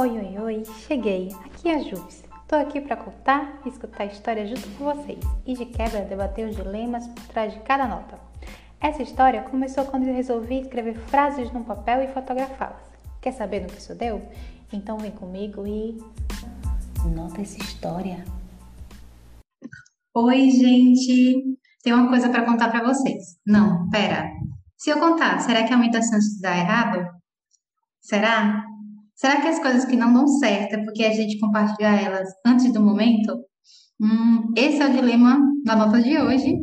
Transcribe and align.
Oi, 0.00 0.10
oi, 0.10 0.38
oi, 0.38 0.64
cheguei. 0.86 1.34
Aqui 1.44 1.68
é 1.68 1.74
a 1.74 1.78
Jus. 1.80 2.22
Tô 2.46 2.54
aqui 2.54 2.80
para 2.80 2.96
contar 2.96 3.60
e 3.66 3.68
escutar 3.68 4.04
a 4.04 4.06
história 4.06 4.46
junto 4.46 4.68
com 4.76 4.84
vocês 4.84 5.18
e 5.44 5.54
de 5.54 5.66
quebra 5.66 6.02
debater 6.02 6.48
os 6.48 6.54
dilemas 6.54 7.08
por 7.08 7.26
trás 7.26 7.52
de 7.52 7.58
cada 7.62 7.88
nota. 7.88 8.16
Essa 8.80 9.02
história 9.02 9.42
começou 9.42 9.84
quando 9.86 10.06
eu 10.06 10.14
resolvi 10.14 10.60
escrever 10.60 10.94
frases 10.94 11.52
num 11.52 11.64
papel 11.64 12.04
e 12.04 12.12
fotografá-las. 12.14 12.80
Quer 13.20 13.32
saber 13.32 13.62
no 13.62 13.66
que 13.66 13.80
isso 13.80 13.92
deu? 13.96 14.22
Então 14.72 14.98
vem 14.98 15.10
comigo 15.10 15.66
e 15.66 15.98
nota 17.12 17.40
essa 17.40 17.58
história. 17.58 18.24
Oi, 20.14 20.50
gente. 20.50 21.58
Tem 21.82 21.92
uma 21.92 22.08
coisa 22.08 22.28
para 22.28 22.44
contar 22.44 22.70
para 22.70 22.84
vocês. 22.84 23.36
Não, 23.44 23.90
pera. 23.90 24.30
Se 24.76 24.90
eu 24.90 25.00
contar, 25.00 25.40
será 25.40 25.64
que 25.64 25.74
a 25.74 26.02
chance 26.02 26.36
de 26.36 26.40
dar 26.40 26.56
errado? 26.56 27.04
Será? 28.00 28.67
Será 29.18 29.40
que 29.40 29.48
as 29.48 29.58
coisas 29.58 29.84
que 29.84 29.96
não 29.96 30.12
dão 30.12 30.28
certo 30.28 30.74
é 30.74 30.84
porque 30.84 31.02
a 31.02 31.12
gente 31.12 31.40
compartilha 31.40 31.88
elas 31.88 32.28
antes 32.46 32.72
do 32.72 32.80
momento? 32.80 33.36
Hum, 34.00 34.52
esse 34.56 34.80
é 34.80 34.86
o 34.86 34.92
dilema 34.92 35.40
da 35.64 35.74
nota 35.74 36.00
de 36.00 36.16
hoje. 36.16 36.56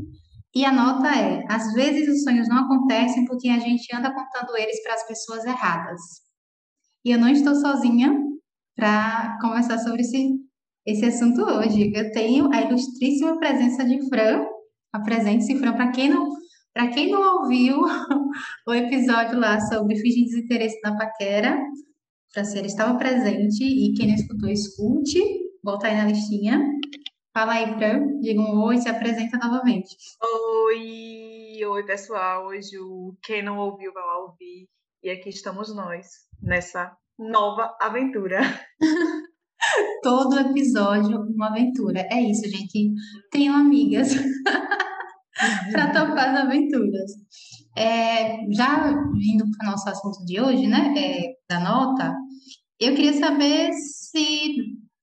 E 0.55 0.63
a 0.63 0.71
nota 0.71 1.09
é: 1.09 1.43
às 1.49 1.73
vezes 1.73 2.07
os 2.07 2.23
sonhos 2.23 2.47
não 2.47 2.59
acontecem 2.59 3.25
porque 3.25 3.49
a 3.49 3.59
gente 3.59 3.93
anda 3.93 4.09
contando 4.09 4.55
eles 4.57 4.81
para 4.83 4.93
as 4.93 5.05
pessoas 5.05 5.43
erradas. 5.43 5.99
E 7.03 7.11
eu 7.11 7.19
não 7.19 7.27
estou 7.27 7.55
sozinha 7.55 8.17
para 8.73 9.37
conversar 9.41 9.77
sobre 9.79 9.99
esse, 9.99 10.29
esse 10.85 11.05
assunto 11.05 11.41
hoje. 11.41 11.91
Eu 11.93 12.09
tenho 12.13 12.49
a 12.53 12.61
ilustríssima 12.61 13.37
presença 13.37 13.83
de 13.83 14.07
Fran. 14.07 14.45
Apresente-se, 14.93 15.59
Fran, 15.59 15.73
para 15.73 15.91
quem 15.91 16.09
não. 16.09 16.29
Para 16.73 16.87
quem 16.87 17.11
não 17.11 17.41
ouviu 17.41 17.81
o 18.65 18.73
episódio 18.73 19.37
lá 19.37 19.59
sobre 19.59 19.97
fingir 19.97 20.23
desinteresse 20.23 20.79
na 20.83 20.95
paquera, 20.97 21.57
Franciele 22.33 22.67
estava 22.67 22.97
presente 22.97 23.63
e 23.63 23.93
quem 23.93 24.07
não 24.07 24.15
escutou, 24.15 24.49
escute, 24.49 25.19
volta 25.63 25.87
aí 25.87 25.95
na 25.95 26.05
listinha. 26.05 26.59
Fala 27.33 27.53
aí, 27.53 27.75
Fran, 27.75 28.19
diga 28.21 28.39
um 28.39 28.63
oi, 28.63 28.77
se 28.77 28.87
apresenta 28.87 29.37
novamente. 29.37 29.95
Oi, 30.67 31.65
oi 31.65 31.85
pessoal, 31.85 32.45
oi 32.47 32.61
Ju, 32.61 33.17
quem 33.23 33.43
não 33.43 33.57
ouviu 33.57 33.91
vai 33.91 34.03
lá 34.03 34.19
ouvir. 34.23 34.69
E 35.03 35.09
aqui 35.09 35.29
estamos 35.29 35.75
nós, 35.75 36.07
nessa 36.41 36.95
nova 37.19 37.75
aventura. 37.81 38.39
Todo 40.01 40.39
episódio 40.39 41.21
uma 41.21 41.49
aventura. 41.49 42.07
É 42.11 42.21
isso, 42.21 42.49
gente. 42.49 42.93
Tenham 43.31 43.55
amigas 43.55 44.13
para 45.71 45.91
topar 45.91 46.29
as 46.29 46.45
aventuras. 46.45 47.11
É, 47.77 48.49
já 48.51 48.93
vindo 49.13 49.45
para 49.51 49.67
o 49.67 49.71
nosso 49.71 49.89
assunto 49.89 50.25
de 50.25 50.39
hoje, 50.39 50.65
né, 50.67 50.93
é, 50.97 51.35
da 51.49 51.59
nota, 51.59 52.15
eu 52.79 52.95
queria 52.95 53.13
saber 53.13 53.73
se 53.73 54.55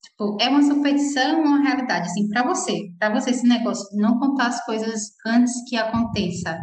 tipo, 0.03 0.37
é 0.41 0.49
uma 0.49 0.63
superstição 0.63 1.41
ou 1.41 1.47
uma 1.47 1.63
realidade, 1.63 2.09
assim, 2.09 2.29
para 2.29 2.47
você, 2.47 2.91
para 2.99 3.13
você 3.13 3.31
esse 3.31 3.47
negócio 3.47 3.89
de 3.91 3.97
não 4.01 4.19
contar 4.19 4.47
as 4.49 4.65
coisas 4.65 5.11
antes 5.27 5.53
que 5.69 5.77
aconteça. 5.77 6.59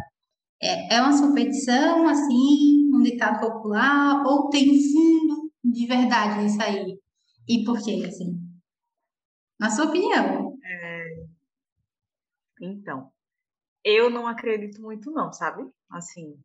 É, 0.62 0.96
é 0.96 1.02
uma 1.02 1.16
superstição, 1.16 2.08
assim, 2.08 2.90
um 2.94 3.02
ditado 3.02 3.40
popular, 3.40 4.22
ou 4.26 4.48
tem 4.50 4.66
fundo 4.66 5.50
de 5.64 5.86
verdade 5.86 6.42
nisso 6.42 6.60
aí? 6.62 6.98
E 7.48 7.64
por 7.64 7.82
quê, 7.82 8.04
assim? 8.06 8.38
Na 9.58 9.70
sua 9.70 9.86
opinião. 9.86 10.56
É... 10.64 11.04
Então, 12.62 13.10
eu 13.84 14.10
não 14.10 14.26
acredito 14.26 14.80
muito, 14.80 15.10
não, 15.10 15.32
sabe? 15.32 15.68
Assim, 15.90 16.38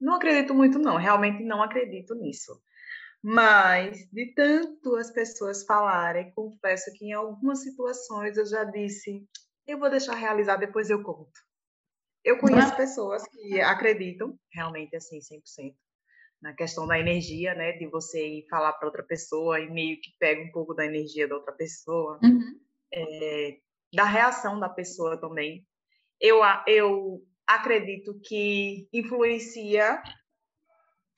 não 0.00 0.14
acredito 0.14 0.54
muito, 0.54 0.78
não. 0.78 0.96
Realmente 0.96 1.42
não 1.42 1.62
acredito 1.62 2.14
nisso. 2.14 2.60
Mas, 3.22 4.08
de 4.12 4.32
tanto 4.34 4.94
as 4.96 5.10
pessoas 5.10 5.64
falarem, 5.64 6.32
confesso 6.32 6.92
que 6.94 7.06
em 7.06 7.12
algumas 7.12 7.62
situações 7.62 8.36
eu 8.36 8.46
já 8.46 8.64
disse, 8.64 9.26
eu 9.66 9.78
vou 9.78 9.90
deixar 9.90 10.14
realizar, 10.14 10.56
depois 10.56 10.88
eu 10.88 11.02
conto. 11.02 11.40
Eu 12.24 12.38
conheço 12.38 12.76
pessoas 12.76 13.26
que 13.28 13.60
acreditam, 13.60 14.38
realmente 14.52 14.94
assim, 14.96 15.18
100%, 15.18 15.74
na 16.40 16.52
questão 16.52 16.86
da 16.86 16.98
energia, 16.98 17.54
né? 17.54 17.72
De 17.72 17.86
você 17.88 18.24
ir 18.24 18.46
falar 18.48 18.72
para 18.74 18.86
outra 18.86 19.02
pessoa 19.02 19.58
e 19.58 19.68
meio 19.70 20.00
que 20.00 20.12
pega 20.18 20.42
um 20.42 20.52
pouco 20.52 20.74
da 20.74 20.84
energia 20.84 21.26
da 21.26 21.36
outra 21.36 21.52
pessoa. 21.52 22.20
Uhum. 22.22 22.60
É, 22.92 23.58
da 23.94 24.04
reação 24.04 24.60
da 24.60 24.68
pessoa 24.68 25.18
também 25.20 25.66
eu, 26.20 26.40
eu 26.66 27.22
acredito 27.46 28.18
que 28.22 28.88
influencia, 28.92 30.02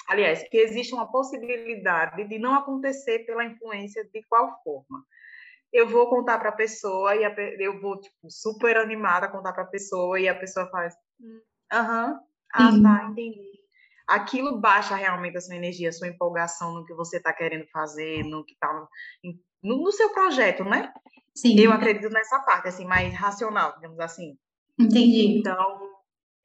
aliás, 0.08 0.46
que 0.48 0.58
existe 0.58 0.94
uma 0.94 1.10
possibilidade 1.10 2.24
de 2.28 2.38
não 2.38 2.54
acontecer 2.54 3.20
pela 3.20 3.44
influência 3.44 4.04
de 4.12 4.22
qual 4.28 4.62
forma. 4.62 5.04
Eu 5.72 5.88
vou 5.88 6.08
contar 6.08 6.38
para 6.38 6.48
a 6.48 6.56
pessoa 6.56 7.14
e 7.14 7.24
a, 7.24 7.34
eu 7.58 7.80
vou 7.80 8.00
tipo, 8.00 8.28
super 8.28 8.76
animada 8.76 9.30
contar 9.30 9.52
para 9.52 9.62
a 9.62 9.68
pessoa 9.68 10.18
e 10.18 10.28
a 10.28 10.34
pessoa 10.34 10.68
faz, 10.70 10.94
aham, 11.72 12.20
ah, 12.52 12.70
tá, 12.82 13.08
entendi. 13.10 13.50
Aquilo 14.06 14.60
baixa 14.60 14.96
realmente 14.96 15.36
a 15.36 15.40
sua 15.40 15.54
energia, 15.54 15.88
a 15.88 15.92
sua 15.92 16.08
empolgação 16.08 16.74
no 16.74 16.84
que 16.84 16.92
você 16.94 17.18
está 17.18 17.32
querendo 17.32 17.68
fazer, 17.68 18.24
no 18.24 18.44
que 18.44 18.54
está 18.54 18.72
no, 19.62 19.78
no 19.84 19.92
seu 19.92 20.12
projeto, 20.12 20.64
né? 20.64 20.92
Sim. 21.34 21.58
Eu 21.60 21.72
acredito 21.72 22.10
nessa 22.10 22.40
parte, 22.40 22.66
assim, 22.68 22.84
mais 22.84 23.14
racional, 23.14 23.72
digamos 23.76 24.00
assim. 24.00 24.36
Entendi. 24.80 25.38
Então, 25.38 25.90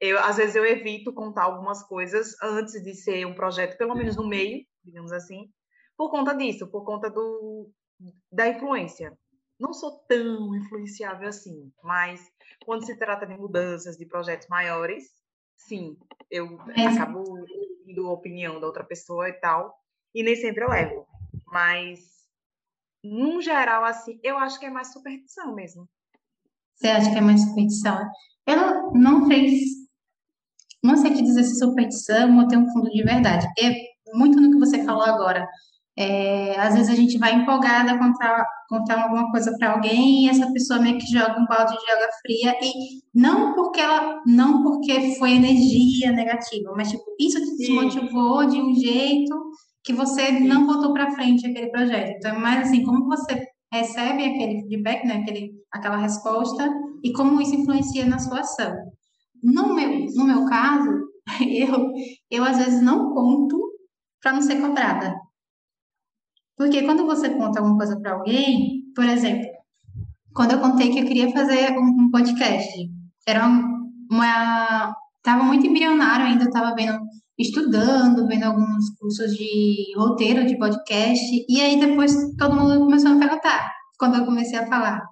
eu, 0.00 0.18
às 0.18 0.36
vezes 0.36 0.54
eu 0.54 0.64
evito 0.64 1.12
contar 1.12 1.44
algumas 1.44 1.82
coisas 1.82 2.36
antes 2.42 2.82
de 2.82 2.94
ser 2.94 3.26
um 3.26 3.34
projeto, 3.34 3.78
pelo 3.78 3.94
menos 3.94 4.16
no 4.16 4.26
meio, 4.26 4.64
digamos 4.84 5.10
assim, 5.10 5.50
por 5.96 6.10
conta 6.10 6.34
disso, 6.34 6.70
por 6.70 6.84
conta 6.84 7.10
do, 7.10 7.70
da 8.30 8.48
influência. 8.48 9.16
Não 9.58 9.72
sou 9.72 9.98
tão 10.06 10.54
influenciável 10.54 11.28
assim, 11.28 11.72
mas 11.82 12.20
quando 12.64 12.84
se 12.84 12.98
trata 12.98 13.26
de 13.26 13.34
mudanças, 13.36 13.96
de 13.96 14.04
projetos 14.04 14.46
maiores, 14.48 15.04
sim, 15.56 15.96
eu 16.30 16.58
é. 16.76 16.86
acabo 16.86 17.20
ouvindo 17.20 18.06
a 18.06 18.12
opinião 18.12 18.60
da 18.60 18.66
outra 18.66 18.84
pessoa 18.84 19.30
e 19.30 19.32
tal, 19.32 19.74
e 20.14 20.22
nem 20.22 20.36
sempre 20.36 20.62
eu 20.62 20.68
levo. 20.68 21.06
Mas, 21.46 22.00
num 23.02 23.40
geral, 23.40 23.82
assim, 23.84 24.20
eu 24.22 24.36
acho 24.36 24.60
que 24.60 24.66
é 24.66 24.70
mais 24.70 24.92
superstição 24.92 25.54
mesmo. 25.54 25.88
Você 26.76 26.88
acha 26.88 27.10
que 27.10 27.18
é 27.18 27.20
mais 27.20 27.40
superstição? 27.42 27.98
Eu 28.46 28.92
não, 28.92 29.26
sei, 29.26 29.60
não 30.84 30.96
sei 30.96 31.14
te 31.14 31.22
dizer 31.22 31.42
se 31.42 31.58
superstição 31.58 32.38
ou 32.38 32.46
tem 32.46 32.58
um 32.58 32.70
fundo 32.72 32.90
de 32.90 33.02
verdade. 33.02 33.46
É 33.58 33.74
muito 34.14 34.40
no 34.40 34.50
que 34.50 34.58
você 34.58 34.84
falou 34.84 35.02
agora. 35.02 35.46
É, 35.98 36.60
às 36.60 36.74
vezes 36.74 36.90
a 36.90 36.94
gente 36.94 37.16
vai 37.16 37.34
empolgada 37.34 37.98
contar, 37.98 38.44
contar 38.68 39.02
alguma 39.02 39.30
coisa 39.30 39.56
para 39.58 39.72
alguém 39.72 40.26
e 40.26 40.28
essa 40.28 40.52
pessoa 40.52 40.78
meio 40.78 40.98
que 40.98 41.06
joga 41.06 41.40
um 41.40 41.46
balde 41.46 41.72
de 41.72 41.90
água 41.90 42.08
fria 42.20 42.54
e 42.60 43.00
não 43.14 43.54
porque 43.54 43.80
ela 43.80 44.20
não 44.26 44.62
porque 44.62 45.14
foi 45.18 45.32
energia 45.32 46.12
negativa, 46.12 46.74
mas 46.76 46.90
tipo 46.90 47.02
isso 47.18 47.40
te 47.42 47.56
desmotivou 47.56 48.46
de 48.46 48.60
um 48.60 48.74
jeito 48.74 49.34
que 49.82 49.94
você 49.94 50.32
não 50.32 50.66
botou 50.66 50.92
para 50.92 51.12
frente 51.12 51.46
aquele 51.46 51.70
projeto. 51.70 52.16
Então, 52.16 52.32
é 52.32 52.38
mais 52.38 52.68
assim, 52.68 52.84
como 52.84 53.06
você 53.06 53.46
recebe 53.78 54.24
aquele 54.24 54.62
feedback, 54.62 55.06
né, 55.06 55.16
aquele, 55.16 55.52
aquela 55.70 55.96
resposta, 55.96 56.68
e 57.02 57.12
como 57.12 57.40
isso 57.40 57.54
influencia 57.54 58.06
na 58.06 58.18
sua 58.18 58.40
ação. 58.40 58.74
No 59.42 59.74
meu, 59.74 60.06
no 60.14 60.24
meu 60.24 60.46
caso, 60.46 60.90
eu, 61.48 61.92
eu 62.30 62.44
às 62.44 62.58
vezes 62.58 62.82
não 62.82 63.12
conto 63.12 63.58
para 64.20 64.32
não 64.32 64.42
ser 64.42 64.60
cobrada. 64.60 65.14
Porque 66.56 66.82
quando 66.82 67.04
você 67.04 67.30
conta 67.30 67.60
alguma 67.60 67.76
coisa 67.76 68.00
para 68.00 68.14
alguém, 68.14 68.82
por 68.94 69.04
exemplo, 69.04 69.46
quando 70.34 70.52
eu 70.52 70.60
contei 70.60 70.90
que 70.90 71.00
eu 71.00 71.06
queria 71.06 71.30
fazer 71.30 71.70
um, 71.78 72.04
um 72.04 72.10
podcast, 72.10 72.90
era 73.26 73.46
uma. 73.46 74.94
Estava 75.18 75.42
muito 75.42 75.66
embrionário 75.66 76.26
ainda, 76.26 76.44
eu 76.44 76.48
estava 76.48 76.74
vendo, 76.74 77.00
estudando, 77.38 78.26
vendo 78.26 78.44
alguns 78.44 78.90
cursos 78.98 79.32
de 79.32 79.92
roteiro 79.96 80.46
de 80.46 80.58
podcast, 80.58 81.44
e 81.48 81.60
aí 81.60 81.78
depois 81.78 82.14
todo 82.38 82.54
mundo 82.54 82.78
começou 82.80 83.10
a 83.10 83.14
me 83.14 83.20
perguntar, 83.20 83.70
quando 83.98 84.16
eu 84.16 84.24
comecei 84.24 84.58
a 84.58 84.66
falar. 84.66 85.02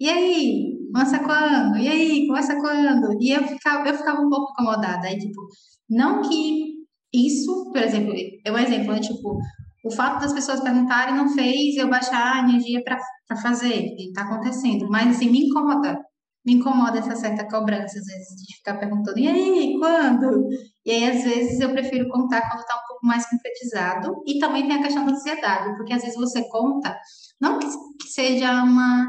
E 0.00 0.08
aí, 0.08 0.78
começa 0.92 1.18
quando? 1.20 1.78
E 1.78 1.88
aí, 1.88 2.26
começa 2.26 2.56
quando? 2.56 3.16
E 3.20 3.30
eu 3.30 3.44
ficava, 3.44 3.88
eu 3.88 3.94
ficava 3.94 4.20
um 4.20 4.28
pouco 4.28 4.52
incomodada. 4.52 5.06
Aí, 5.06 5.16
tipo, 5.18 5.40
não 5.88 6.22
que 6.22 6.82
isso, 7.12 7.70
por 7.72 7.82
exemplo, 7.82 8.12
é 8.44 8.52
um 8.52 8.58
exemplo, 8.58 8.92
né? 8.92 9.00
Tipo, 9.00 9.38
o 9.84 9.90
fato 9.90 10.20
das 10.20 10.32
pessoas 10.32 10.60
perguntarem 10.60 11.14
não 11.14 11.28
fez 11.28 11.76
eu 11.76 11.88
baixar 11.88 12.36
a 12.36 12.48
energia 12.48 12.82
para 12.84 13.36
fazer, 13.36 13.94
está 13.98 14.22
acontecendo, 14.22 14.88
mas 14.88 15.16
assim, 15.16 15.30
me 15.30 15.46
incomoda. 15.46 15.98
Me 16.44 16.54
incomoda 16.54 16.98
essa 16.98 17.14
certa 17.14 17.48
cobrança, 17.48 17.98
às 17.98 18.04
vezes, 18.04 18.36
de 18.46 18.56
ficar 18.56 18.74
perguntando, 18.78 19.18
e 19.18 19.28
aí, 19.28 19.76
quando? 19.78 20.48
E 20.84 20.90
aí, 20.90 21.10
às 21.10 21.22
vezes, 21.22 21.60
eu 21.60 21.70
prefiro 21.70 22.08
contar 22.08 22.48
quando 22.50 22.60
está 22.60 22.74
um 22.76 22.86
pouco 22.88 23.06
mais 23.06 23.28
concretizado. 23.28 24.22
E 24.26 24.38
também 24.38 24.66
tem 24.66 24.76
a 24.78 24.82
questão 24.82 25.06
da 25.06 25.12
ansiedade, 25.12 25.76
porque 25.76 25.92
às 25.92 26.02
vezes 26.02 26.16
você 26.18 26.42
conta, 26.48 26.96
não 27.40 27.58
que, 27.58 27.68
seja 28.08 28.62
uma 28.64 29.06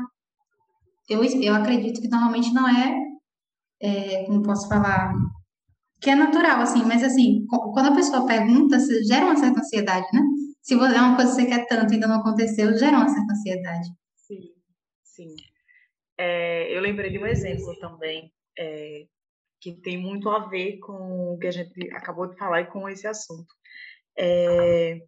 eu, 1.10 1.24
eu 1.24 1.56
acredito 1.56 2.02
que 2.02 2.08
normalmente 2.08 2.54
não 2.54 2.68
é, 2.68 2.98
é, 3.82 4.26
como 4.26 4.44
posso 4.44 4.68
falar, 4.68 5.14
que 6.02 6.10
é 6.10 6.16
natural, 6.16 6.62
assim, 6.62 6.84
mas 6.86 7.04
assim, 7.04 7.46
quando 7.48 7.88
a 7.88 7.96
pessoa 7.96 8.26
pergunta, 8.26 8.78
gera 9.08 9.26
uma 9.26 9.36
certa 9.38 9.60
ansiedade, 9.60 10.08
né? 10.14 10.22
se 10.62 10.74
é 10.74 10.78
uma 10.78 11.16
coisa 11.16 11.32
que 11.36 11.42
você 11.42 11.46
quer 11.46 11.68
tanto 11.68 11.92
e 11.92 11.96
ainda 11.96 12.08
não 12.08 12.22
aconteceu, 12.22 12.78
gera 12.78 12.98
uma 12.98 13.10
certa 13.10 13.34
ansiedade. 13.34 13.90
Sim, 14.16 14.42
sim. 15.04 15.36
É, 16.18 16.76
eu 16.76 16.82
lembrei 16.82 17.10
de 17.10 17.20
um 17.20 17.26
exemplo 17.26 17.78
também, 17.80 18.32
é, 18.58 19.06
que 19.60 19.74
tem 19.82 19.98
muito 19.98 20.30
a 20.30 20.48
ver 20.48 20.78
com 20.80 21.34
o 21.34 21.40
que 21.40 21.48
a 21.48 21.52
gente 21.52 21.92
acabou 21.94 22.28
de 22.28 22.38
falar 22.38 22.62
e 22.62 22.68
com 22.68 22.88
esse 22.90 23.08
assunto. 23.08 23.54
É, 24.18 25.02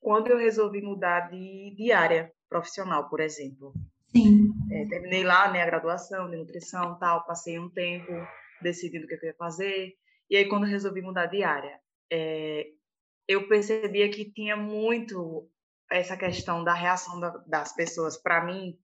quando 0.00 0.28
eu 0.28 0.38
resolvi 0.38 0.80
mudar 0.80 1.30
de, 1.30 1.74
de 1.76 1.92
área 1.92 2.32
profissional, 2.48 3.08
por 3.08 3.20
exemplo. 3.20 3.72
Sim. 4.08 4.50
É, 4.72 4.86
terminei 4.86 5.22
lá 5.22 5.52
né, 5.52 5.62
a 5.62 5.66
graduação 5.66 6.28
de 6.28 6.36
nutrição 6.36 6.98
tal, 6.98 7.24
passei 7.24 7.58
um 7.58 7.70
tempo 7.70 8.10
decidindo 8.60 9.04
o 9.04 9.08
que 9.08 9.14
eu 9.14 9.28
ia 9.28 9.34
fazer. 9.34 9.94
E 10.28 10.36
aí, 10.36 10.48
quando 10.48 10.64
eu 10.64 10.70
resolvi 10.70 11.00
mudar 11.00 11.26
de 11.26 11.42
área, 11.42 11.78
é, 12.10 12.66
eu 13.28 13.48
percebia 13.48 14.10
que 14.10 14.32
tinha 14.32 14.56
muito 14.56 15.48
essa 15.90 16.16
questão 16.16 16.64
da 16.64 16.74
reação 16.74 17.20
da, 17.20 17.30
das 17.46 17.74
pessoas. 17.74 18.16
Para 18.16 18.44
mim, 18.44 18.76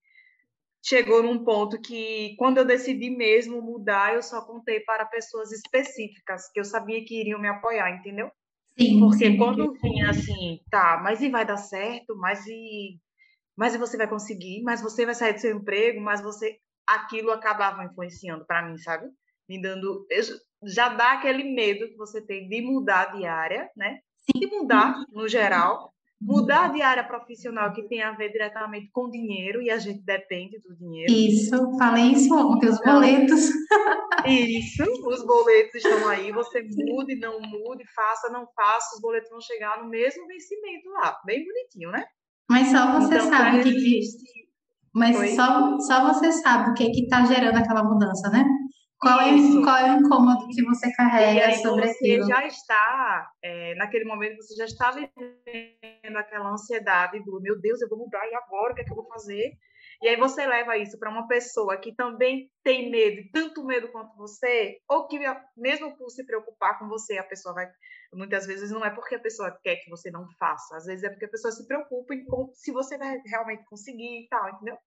chegou 0.87 1.21
num 1.23 1.43
ponto 1.43 1.81
que, 1.81 2.37
quando 2.39 2.59
eu 2.59 2.65
decidi 2.65 3.11
mesmo 3.11 3.61
mudar, 3.61 4.15
eu 4.15 4.23
só 4.23 4.41
contei 4.43 4.81
para 4.81 5.05
pessoas 5.05 5.51
específicas 5.51 6.49
que 6.53 6.61
eu 6.61 6.65
sabia 6.65 7.05
que 7.05 7.21
iriam 7.21 7.41
me 7.41 7.49
apoiar, 7.49 7.91
entendeu? 7.91 8.31
Sim, 8.79 9.01
Porque 9.01 9.27
sim. 9.27 9.37
quando 9.37 9.73
vinha 9.83 10.11
assim, 10.11 10.61
tá, 10.71 11.01
mas 11.03 11.21
e 11.21 11.29
vai 11.29 11.45
dar 11.45 11.57
certo? 11.57 12.17
Mas 12.17 12.47
e, 12.47 13.01
mas 13.57 13.75
e 13.75 13.79
você 13.79 13.97
vai 13.97 14.09
conseguir? 14.09 14.63
Mas 14.63 14.81
você 14.81 15.05
vai 15.05 15.15
sair 15.15 15.33
do 15.33 15.41
seu 15.41 15.57
emprego? 15.57 16.01
Mas 16.01 16.23
você. 16.23 16.59
Aquilo 16.87 17.33
acabava 17.33 17.85
influenciando 17.85 18.47
para 18.47 18.63
mim, 18.63 18.79
sabe? 18.79 19.09
Me 19.49 19.61
dando. 19.61 20.07
Já 20.65 20.89
dá 20.91 21.15
aquele 21.15 21.43
medo 21.43 21.89
que 21.89 21.97
você 21.97 22.25
tem 22.25 22.49
de 22.49 22.63
mudar 22.63 23.07
de 23.07 23.27
área, 23.27 23.69
né? 23.77 23.99
De 24.33 24.47
mudar, 24.47 24.95
no 25.11 25.27
geral, 25.27 25.93
mudar 26.21 26.73
de 26.73 26.81
área 26.81 27.05
profissional 27.05 27.73
que 27.73 27.87
tem 27.89 28.03
a 28.03 28.13
ver 28.13 28.31
diretamente 28.31 28.89
com 28.91 29.11
dinheiro 29.11 29.61
e 29.61 29.71
a 29.71 29.79
gente 29.79 30.03
depende 30.03 30.59
do 30.61 30.75
dinheiro. 30.77 31.13
Isso, 31.13 31.79
falei 31.79 32.13
isso 32.13 32.35
ontem, 32.35 32.69
os 32.69 32.81
boletos. 32.81 33.51
Isso, 34.27 34.83
os 35.07 35.25
boletos 35.25 35.75
estão 35.77 36.09
aí, 36.09 36.33
você 36.33 36.63
mude, 36.63 37.17
não 37.21 37.41
mude, 37.41 37.85
faça, 37.95 38.29
não 38.31 38.47
faça, 38.57 38.97
os 38.97 39.01
boletos 39.01 39.31
vão 39.31 39.41
chegar 39.41 39.83
no 39.83 39.89
mesmo 39.89 40.27
vencimento 40.27 40.89
lá, 40.91 41.17
bem 41.25 41.45
bonitinho, 41.45 41.91
né? 41.91 42.05
Mas 42.51 42.69
só 42.69 42.99
você 42.99 43.17
então, 43.17 43.29
sabe 43.29 43.61
o 43.61 43.63
que, 43.63 43.73
que... 43.73 44.01
Mas 44.95 45.37
só, 45.37 45.79
só 45.81 46.13
você 46.13 46.33
sabe 46.33 46.71
o 46.71 46.75
que 46.75 46.91
que 46.91 47.03
está 47.03 47.25
gerando 47.25 47.57
aquela 47.57 47.85
mudança, 47.85 48.31
né? 48.31 48.45
Qual 48.99 49.21
é, 49.21 49.31
qual 49.63 49.77
é 49.77 49.95
o 49.95 50.01
incômodo 50.01 50.49
que 50.49 50.65
você 50.65 50.91
carrega 50.95 51.55
sobre 51.57 51.87
você 51.87 51.91
aquilo? 51.91 52.25
Você 52.25 52.33
já 52.33 52.47
está, 52.47 53.31
é, 53.43 53.75
naquele 53.75 54.07
momento, 54.07 54.37
você 54.37 54.55
já 54.57 54.65
está 54.65 54.91
vivendo 54.91 56.17
aquela 56.17 56.51
ansiedade 56.51 57.23
do 57.23 57.41
meu 57.41 57.61
Deus, 57.61 57.81
eu 57.83 57.89
vou 57.89 57.99
mudar, 57.99 58.27
e 58.27 58.35
agora? 58.35 58.73
O 58.73 58.75
que 58.75 58.81
é 58.81 58.85
que 58.85 58.91
eu 58.91 58.97
vou 58.97 59.07
fazer? 59.07 59.53
E 60.03 60.09
aí 60.09 60.17
você 60.17 60.47
leva 60.47 60.77
isso 60.77 60.99
para 60.99 61.11
uma 61.11 61.27
pessoa 61.27 61.77
que 61.79 61.95
também 61.95 62.51
tem 62.63 62.91
medo, 62.91 63.29
tanto 63.33 63.65
medo 63.65 63.89
quanto 63.89 64.17
você, 64.17 64.79
ou 64.89 65.07
que 65.07 65.19
mesmo 65.57 65.97
por 65.97 66.11
se 66.11 66.25
preocupar 66.25 66.79
com 66.79 66.89
você, 66.89 67.19
a 67.19 67.25
pessoa 67.25 67.55
vai. 67.55 67.67
Muitas 68.13 68.47
vezes 68.47 68.71
não 68.71 68.85
é 68.85 68.91
porque 68.91 69.15
a 69.15 69.21
pessoa 69.21 69.59
quer 69.63 69.77
que 69.77 69.91
você 69.91 70.11
não 70.11 70.27
faça, 70.39 70.77
às 70.77 70.85
vezes 70.85 71.05
é 71.05 71.11
porque 71.11 71.25
a 71.25 71.31
pessoa 71.31 71.53
se 71.53 71.67
preocupa 71.67 72.15
em 72.15 72.25
se 72.55 72.73
você 72.73 72.97
vai 72.97 73.21
realmente 73.27 73.65
conseguir 73.65 74.25
e 74.25 74.29
tal, 74.29 74.49
entendeu? 74.51 74.79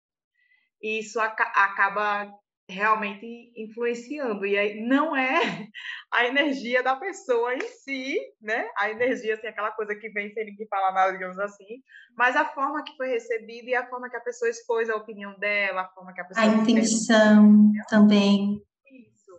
E 0.81 0.99
isso 0.99 1.19
acaba 1.19 2.31
realmente 2.69 3.51
influenciando. 3.57 4.45
E 4.45 4.57
aí 4.57 4.87
não 4.87 5.15
é 5.15 5.39
a 6.13 6.25
energia 6.25 6.83
da 6.83 6.95
pessoa 6.95 7.55
em 7.55 7.61
si, 7.61 8.17
né? 8.39 8.69
A 8.77 8.91
energia, 8.91 9.33
assim, 9.33 9.47
aquela 9.47 9.71
coisa 9.71 9.95
que 9.95 10.09
vem 10.09 10.31
sem 10.31 10.45
ninguém 10.45 10.67
falar 10.67 10.93
nada, 10.93 11.11
digamos 11.11 11.39
assim, 11.39 11.81
mas 12.15 12.35
a 12.35 12.45
forma 12.45 12.83
que 12.83 12.95
foi 12.95 13.09
recebida 13.09 13.69
e 13.69 13.75
a 13.75 13.89
forma 13.89 14.09
que 14.09 14.15
a 14.15 14.21
pessoa 14.21 14.49
expôs 14.49 14.89
a 14.89 14.95
opinião 14.95 15.37
dela, 15.39 15.81
a 15.81 15.89
forma 15.89 16.13
que 16.13 16.21
a 16.21 16.25
pessoa... 16.25 16.45
A 16.45 16.47
intenção 16.47 17.71
também. 17.89 18.61
Isso. 18.85 19.31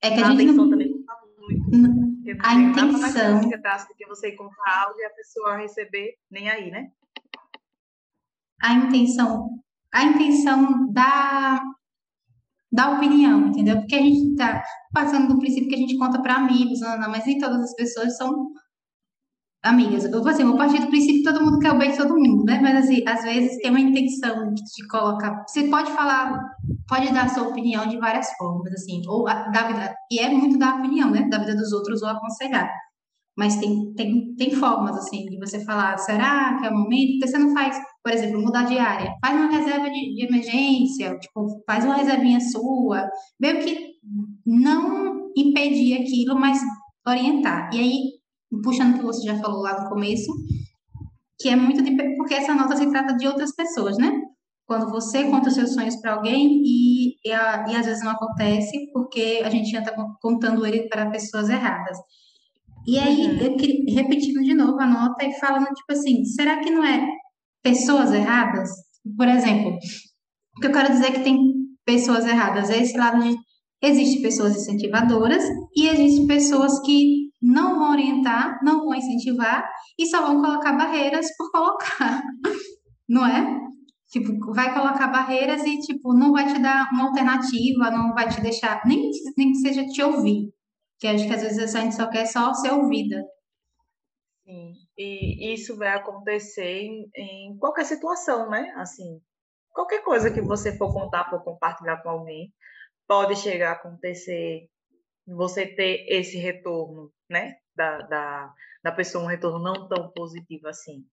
É 0.00 0.10
que 0.10 0.22
a, 0.22 0.28
a 0.28 0.30
gente 0.30 0.52
não... 0.52 0.70
também 0.70 0.92
conta 0.92 1.26
muito. 1.38 2.46
A 2.46 2.54
intenção... 2.54 3.40
Que 3.96 4.06
você 4.06 4.30
encontrar 4.30 4.84
algo 4.86 4.98
e 5.00 5.04
a 5.04 5.10
pessoa 5.10 5.56
receber 5.56 6.14
nem 6.30 6.48
aí, 6.48 6.70
né? 6.70 6.90
A 8.62 8.72
intenção... 8.74 9.48
A 9.92 10.04
intenção 10.04 10.92
da 10.92 11.58
da 12.70 12.90
opinião, 12.96 13.48
entendeu? 13.48 13.78
Porque 13.78 13.94
a 13.94 14.02
gente 14.02 14.32
está 14.32 14.62
passando 14.92 15.28
do 15.28 15.38
princípio 15.38 15.68
que 15.68 15.74
a 15.74 15.78
gente 15.78 15.96
conta 15.96 16.20
para 16.20 16.36
amigos, 16.36 16.80
não, 16.80 16.98
não, 16.98 17.10
mas 17.10 17.24
nem 17.26 17.38
todas 17.38 17.60
as 17.62 17.74
pessoas 17.74 18.16
são 18.16 18.48
amigas. 19.62 20.04
Eu 20.04 20.22
vou, 20.22 20.28
assim, 20.28 20.56
partir 20.56 20.80
do 20.80 20.88
princípio 20.88 21.22
que 21.22 21.32
todo 21.32 21.44
mundo 21.44 21.58
quer 21.58 21.72
o 21.72 21.78
bem 21.78 21.90
de 21.90 21.96
todo 21.96 22.14
mundo, 22.14 22.44
né? 22.44 22.60
Mas, 22.62 22.84
assim, 22.84 23.02
às 23.06 23.22
vezes 23.22 23.58
tem 23.58 23.70
uma 23.70 23.80
intenção 23.80 24.52
de 24.52 24.88
colocar. 24.88 25.44
Você 25.46 25.64
pode 25.68 25.90
falar, 25.92 26.40
pode 26.86 27.12
dar 27.12 27.28
sua 27.30 27.48
opinião 27.48 27.86
de 27.86 27.98
várias 27.98 28.30
formas, 28.36 28.72
assim, 28.72 29.02
ou 29.08 29.24
da 29.24 29.68
vida, 29.68 29.94
e 30.10 30.18
é 30.20 30.28
muito 30.30 30.58
da 30.58 30.76
opinião, 30.76 31.10
né? 31.10 31.28
Da 31.28 31.38
vida 31.38 31.56
dos 31.56 31.72
outros 31.72 32.02
ou 32.02 32.08
aconselhar. 32.08 32.70
Mas 33.36 33.56
tem, 33.56 33.94
tem, 33.94 34.34
tem 34.36 34.50
formas, 34.52 34.96
assim, 34.96 35.26
de 35.26 35.38
você 35.38 35.64
falar, 35.64 35.96
será 35.98 36.58
que 36.58 36.66
é 36.66 36.70
o 36.70 36.74
momento? 36.74 37.12
Porque 37.12 37.28
você 37.28 37.38
não 37.38 37.52
faz, 37.54 37.78
por 38.02 38.12
exemplo, 38.12 38.40
mudar 38.40 38.64
de 38.64 38.78
área. 38.78 39.14
Faz 39.20 39.34
uma 39.34 39.50
reserva 39.50 39.90
de, 39.90 40.14
de 40.14 40.26
emergência, 40.26 41.18
tipo, 41.18 41.62
faz 41.66 41.84
uma 41.84 41.96
reservinha 41.96 42.40
sua. 42.40 43.08
Meio 43.40 43.60
que 43.60 43.88
não 44.46 45.30
impedir 45.36 46.00
aquilo, 46.00 46.38
mas 46.38 46.60
orientar. 47.06 47.70
E 47.72 47.80
aí, 47.80 48.02
puxando 48.62 48.94
o 48.94 48.98
que 48.98 49.04
você 49.04 49.26
já 49.26 49.36
falou 49.38 49.60
lá 49.60 49.82
no 49.82 49.88
começo, 49.88 50.30
que 51.38 51.48
é 51.48 51.56
muito 51.56 51.82
de, 51.82 51.90
porque 52.16 52.34
essa 52.34 52.54
nota 52.54 52.76
se 52.76 52.90
trata 52.90 53.16
de 53.16 53.26
outras 53.26 53.54
pessoas, 53.54 53.96
né? 53.96 54.12
Quando 54.66 54.90
você 54.90 55.24
conta 55.24 55.48
os 55.48 55.54
seus 55.54 55.72
sonhos 55.72 55.96
para 55.96 56.14
alguém 56.14 56.60
e, 56.62 57.16
e, 57.24 57.32
a, 57.32 57.66
e, 57.68 57.76
às 57.76 57.86
vezes 57.86 58.04
não 58.04 58.10
acontece 58.10 58.90
porque 58.92 59.40
a 59.42 59.48
gente 59.48 59.70
já 59.70 59.78
está 59.78 59.94
contando 60.20 60.66
ele 60.66 60.88
para 60.88 61.10
pessoas 61.10 61.48
erradas. 61.48 61.96
E 62.86 62.98
aí, 62.98 63.26
uhum. 63.28 63.38
eu 63.38 63.56
queria, 63.56 64.02
repetindo 64.02 64.42
de 64.42 64.54
novo 64.54 64.78
a 64.80 64.86
nota 64.86 65.24
e 65.24 65.32
falando, 65.38 65.66
tipo 65.66 65.92
assim, 65.92 66.24
será 66.24 66.60
que 66.60 66.70
não 66.70 66.84
é 66.84 67.06
pessoas 67.62 68.12
erradas? 68.12 68.68
Por 69.16 69.28
exemplo, 69.28 69.76
o 70.56 70.60
que 70.60 70.66
eu 70.66 70.72
quero 70.72 70.92
dizer 70.92 71.06
é 71.06 71.12
que 71.12 71.24
tem 71.24 71.38
pessoas 71.84 72.26
erradas 72.26 72.70
é 72.70 72.82
esse 72.82 72.96
lado 72.96 73.22
de 73.22 73.36
existem 73.82 74.22
pessoas 74.22 74.56
incentivadoras 74.56 75.42
e 75.76 75.88
existem 75.88 76.26
pessoas 76.26 76.80
que 76.80 77.28
não 77.40 77.78
vão 77.78 77.92
orientar, 77.92 78.58
não 78.62 78.84
vão 78.84 78.94
incentivar 78.94 79.68
e 79.98 80.06
só 80.06 80.26
vão 80.26 80.42
colocar 80.42 80.72
barreiras 80.72 81.26
por 81.36 81.50
colocar, 81.52 82.22
não 83.08 83.24
é? 83.26 83.58
Tipo, 84.10 84.52
vai 84.52 84.72
colocar 84.74 85.08
barreiras 85.08 85.62
e, 85.64 85.78
tipo, 85.80 86.14
não 86.14 86.32
vai 86.32 86.52
te 86.52 86.58
dar 86.60 86.88
uma 86.92 87.08
alternativa, 87.08 87.90
não 87.90 88.14
vai 88.14 88.28
te 88.28 88.40
deixar, 88.40 88.80
nem, 88.86 89.10
nem 89.36 89.52
que 89.52 89.58
seja 89.58 89.84
te 89.86 90.02
ouvir 90.02 90.50
que 90.98 91.06
acho 91.06 91.26
que 91.26 91.32
às 91.32 91.42
vezes 91.42 91.74
a 91.74 91.80
gente 91.80 91.94
só 91.94 92.08
quer 92.10 92.26
só 92.26 92.52
ser 92.54 92.72
ouvida. 92.72 93.24
Sim, 94.44 94.72
e 94.98 95.54
isso 95.54 95.76
vai 95.76 95.90
acontecer 95.90 96.82
em, 96.82 97.08
em 97.14 97.56
qualquer 97.58 97.84
situação, 97.84 98.50
né? 98.50 98.72
Assim, 98.76 99.20
qualquer 99.70 100.02
coisa 100.02 100.30
que 100.30 100.40
você 100.40 100.76
for 100.76 100.92
contar, 100.92 101.30
for 101.30 101.42
compartilhar 101.44 102.02
com 102.02 102.10
alguém, 102.10 102.52
pode 103.06 103.36
chegar 103.36 103.70
a 103.70 103.74
acontecer 103.74 104.68
você 105.26 105.66
ter 105.66 106.04
esse 106.08 106.36
retorno, 106.36 107.12
né? 107.30 107.56
Da, 107.76 107.98
da, 107.98 108.54
da 108.82 108.92
pessoa, 108.92 109.22
um 109.22 109.28
retorno 109.28 109.60
não 109.60 109.88
tão 109.88 110.10
positivo 110.10 110.66
assim. 110.66 111.06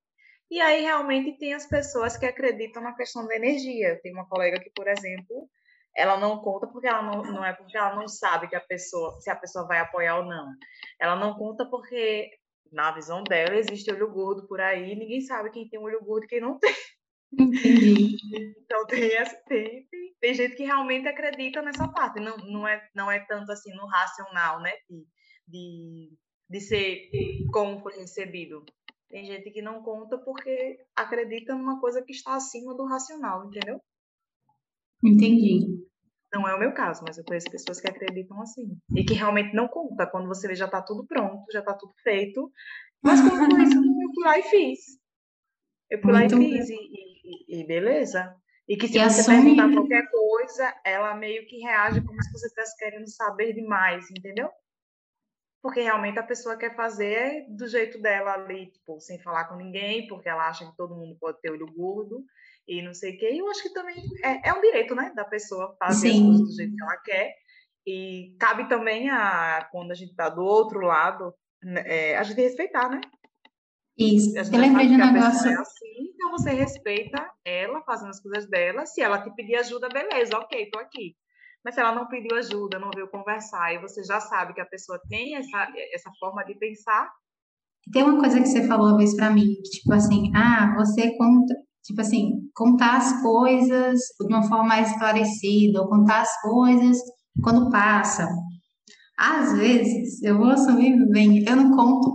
E 0.50 0.60
aí, 0.60 0.82
realmente, 0.82 1.38
tem 1.38 1.54
as 1.54 1.68
pessoas 1.68 2.18
que 2.18 2.26
acreditam 2.26 2.82
na 2.82 2.96
questão 2.96 3.28
da 3.28 3.36
energia. 3.36 4.00
Tem 4.02 4.12
uma 4.14 4.28
colega 4.28 4.60
que, 4.60 4.72
por 4.72 4.88
exemplo, 4.88 5.48
ela 5.96 6.18
não 6.18 6.40
conta 6.40 6.68
porque 6.68 6.88
ela 6.88 7.02
não, 7.02 7.24
não 7.24 7.46
é 7.46 7.54
porque 7.54 7.78
ela 7.78 7.96
não 7.96 8.08
sabe 8.08 8.48
que 8.48 8.56
a 8.56 8.62
pessoa 8.62 9.20
se 9.22 9.30
a 9.30 9.36
pessoa 9.36 9.68
vai 9.68 9.80
apoiar 9.80 10.18
ou 10.18 10.26
não. 10.26 10.52
Ela 11.00 11.16
não 11.16 11.36
conta 11.36 11.66
porque 11.66 12.32
na 12.76 12.92
visão 12.92 13.24
dela 13.24 13.56
existe 13.56 13.92
olho 13.92 14.12
gordo 14.12 14.46
por 14.48 14.60
aí, 14.60 14.96
ninguém 14.96 15.22
sabe 15.22 15.50
quem 15.50 15.68
tem 15.68 15.80
olho 15.80 16.04
gordo 16.04 16.26
e 16.26 16.28
quem 16.28 16.42
não 16.42 16.60
tem. 16.60 16.74
Entendi. 17.34 18.18
Então 18.66 18.86
tem, 18.88 19.10
tem, 19.48 19.88
tem, 19.88 20.16
tem, 20.20 20.34
gente 20.34 20.56
que 20.56 20.64
realmente 20.64 21.08
acredita 21.08 21.62
nessa 21.62 21.88
parte, 21.88 22.20
não, 22.20 22.36
não, 22.38 22.68
é, 22.68 22.90
não 22.94 23.10
é 23.10 23.20
tanto 23.20 23.52
assim 23.52 23.72
no 23.74 23.86
racional, 23.86 24.60
né? 24.60 24.72
De, 24.90 25.06
de, 25.48 26.18
de 26.50 26.60
ser 26.60 27.10
como 27.54 27.80
foi 27.80 27.96
recebido. 27.96 28.66
Tem 29.08 29.24
gente 29.24 29.52
que 29.52 29.62
não 29.62 29.82
conta 29.84 30.18
porque 30.18 30.78
acredita 30.96 31.56
numa 31.56 31.80
coisa 31.80 32.04
que 32.04 32.12
está 32.12 32.36
acima 32.36 32.76
do 32.76 32.86
racional, 32.86 33.46
entendeu? 33.46 33.80
Entendi. 35.04 35.86
Não 36.36 36.46
é 36.46 36.54
o 36.54 36.60
meu 36.60 36.74
caso, 36.74 37.02
mas 37.08 37.18
eu 37.18 37.24
conheço 37.24 37.50
pessoas 37.50 37.80
que 37.80 37.88
acreditam 37.88 38.42
assim. 38.42 38.78
E 38.94 39.06
que 39.06 39.14
realmente 39.14 39.56
não 39.56 39.70
conta. 39.70 40.06
Quando 40.06 40.28
você 40.28 40.50
vê, 40.50 40.54
já 40.54 40.66
está 40.66 40.82
tudo 40.82 41.08
pronto, 41.08 41.50
já 41.50 41.60
está 41.60 41.74
tudo 41.74 41.94
feito. 42.04 42.52
Mas 43.02 43.22
como 43.22 43.48
por 43.48 43.62
isso, 43.62 43.78
eu 43.78 44.14
fui 44.14 44.24
lá 44.26 44.38
e 44.38 44.44
fiz. 44.44 44.80
Eu 45.90 46.02
fui 46.02 46.12
Muito 46.12 46.36
lá 46.36 46.42
e 46.42 46.52
fiz. 46.52 46.70
E, 46.70 46.76
e, 46.76 47.62
e, 47.62 47.66
beleza. 47.66 48.36
E 48.68 48.76
que 48.76 48.86
se 48.90 48.98
e 48.98 49.00
você 49.00 49.22
assume... 49.22 49.56
perguntar 49.56 49.72
qualquer 49.72 50.12
coisa, 50.12 50.76
ela 50.84 51.16
meio 51.16 51.48
que 51.48 51.60
reage 51.60 52.02
como 52.02 52.22
se 52.22 52.30
você 52.34 52.48
estivesse 52.48 52.78
querendo 52.78 53.08
saber 53.10 53.54
demais, 53.54 54.12
entendeu? 54.12 54.50
porque 55.66 55.82
realmente 55.82 56.20
a 56.20 56.24
pessoa 56.24 56.56
quer 56.56 56.76
fazer 56.76 57.48
do 57.50 57.68
jeito 57.68 58.00
dela 58.00 58.34
ali, 58.34 58.68
tipo, 58.68 59.00
sem 59.00 59.18
falar 59.18 59.46
com 59.46 59.56
ninguém, 59.56 60.06
porque 60.06 60.30
ela 60.30 60.48
acha 60.48 60.64
que 60.64 60.78
todo 60.78 60.94
mundo 60.94 61.18
pode 61.20 61.42
ter 61.42 61.50
olho 61.50 61.66
gordo 61.66 62.24
e 62.68 62.82
não 62.82 62.94
sei 62.94 63.16
o 63.16 63.18
quê. 63.18 63.32
E 63.34 63.40
eu 63.40 63.50
acho 63.50 63.64
que 63.64 63.74
também 63.74 63.96
é, 64.24 64.50
é 64.50 64.54
um 64.54 64.62
direito, 64.62 64.96
né, 64.96 65.12
da 65.16 65.26
pessoa 65.26 65.76
fazer 65.80 66.10
Sim. 66.10 66.22
as 66.22 66.26
coisas 66.26 66.48
do 66.48 66.56
jeito 66.56 66.76
que 66.76 66.84
ela 66.84 66.98
quer. 66.98 67.34
E 67.88 68.36
cabe 68.40 68.68
também 68.68 69.10
a, 69.10 69.68
quando 69.72 69.92
a 69.92 69.96
gente 69.96 70.12
está 70.12 70.30
do 70.30 70.44
outro 70.44 70.80
lado, 70.80 71.34
né, 71.64 71.84
é, 71.86 72.18
a 72.18 72.24
gente 72.24 72.42
respeitar, 72.42 72.90
né? 72.90 73.02
Isso. 73.98 74.38
Eu 74.38 74.60
lembrei 74.60 74.88
de 74.88 74.96
um 74.96 74.98
negócio. 74.98 75.50
É 75.50 75.54
assim, 75.54 76.12
então 76.14 76.32
você 76.32 76.50
respeita 76.52 77.30
ela 77.46 77.82
fazendo 77.84 78.10
as 78.10 78.20
coisas 78.20 78.50
dela. 78.50 78.86
Se 78.86 79.02
ela 79.02 79.22
te 79.22 79.34
pedir 79.36 79.56
ajuda, 79.56 79.88
beleza, 79.88 80.38
ok, 80.38 80.70
tô 80.70 80.80
aqui. 80.80 81.16
Mas 81.64 81.76
se 81.76 81.82
ela 81.82 81.96
não 81.96 82.08
pediu 82.08 82.38
ajuda, 82.38 82.78
não 82.78 82.92
veio 82.94 83.10
conversar, 83.10 83.74
e 83.74 83.80
você 83.80 84.04
já 84.04 84.20
sabe 84.20 84.54
que 84.54 84.62
a 84.62 84.66
pessoa 84.66 85.02
tem 85.10 85.36
essa, 85.36 85.68
essa 85.94 86.12
forma 86.20 86.44
de 86.44 86.54
pensar. 86.56 87.10
Tem 87.92 88.04
uma 88.04 88.20
coisa 88.20 88.40
que 88.40 88.48
você 88.48 88.68
falou 88.68 88.90
uma 88.90 88.98
vez 88.98 89.16
para 89.16 89.32
mim, 89.32 89.56
tipo 89.64 89.92
assim, 89.94 90.32
ah, 90.36 90.76
você 90.76 91.18
conta, 91.18 91.56
tipo 91.86 92.02
assim, 92.02 92.32
contar 92.54 92.98
as 92.98 93.22
coisas 93.22 94.00
de 94.20 94.28
uma 94.28 94.44
forma 94.44 94.66
mais 94.66 94.92
esclarecida, 94.92 95.82
ou 95.82 95.90
contar 95.90 96.22
as 96.22 96.42
coisas 96.42 96.98
quando 97.42 97.70
passa. 97.70 98.28
Às 99.18 99.58
vezes, 99.58 100.22
eu 100.24 100.38
vou 100.38 100.48
assumir 100.48 100.94
bem, 101.10 101.44
eu 101.48 101.56
não 101.56 101.72
conto. 101.76 102.14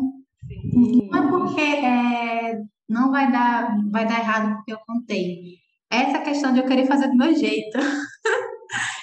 Sim. 0.73 1.09
Não 1.11 1.25
é 1.25 1.31
porque 1.31 1.61
é, 1.61 2.59
não 2.89 3.11
vai 3.11 3.31
dar, 3.31 3.77
vai 3.91 4.07
dar 4.07 4.19
errado 4.19 4.57
porque 4.57 4.73
eu 4.73 4.79
contei. 4.87 5.61
Essa 5.91 6.21
questão 6.21 6.53
de 6.53 6.61
eu 6.61 6.67
querer 6.67 6.87
fazer 6.87 7.09
do 7.09 7.17
meu 7.17 7.35
jeito. 7.35 7.79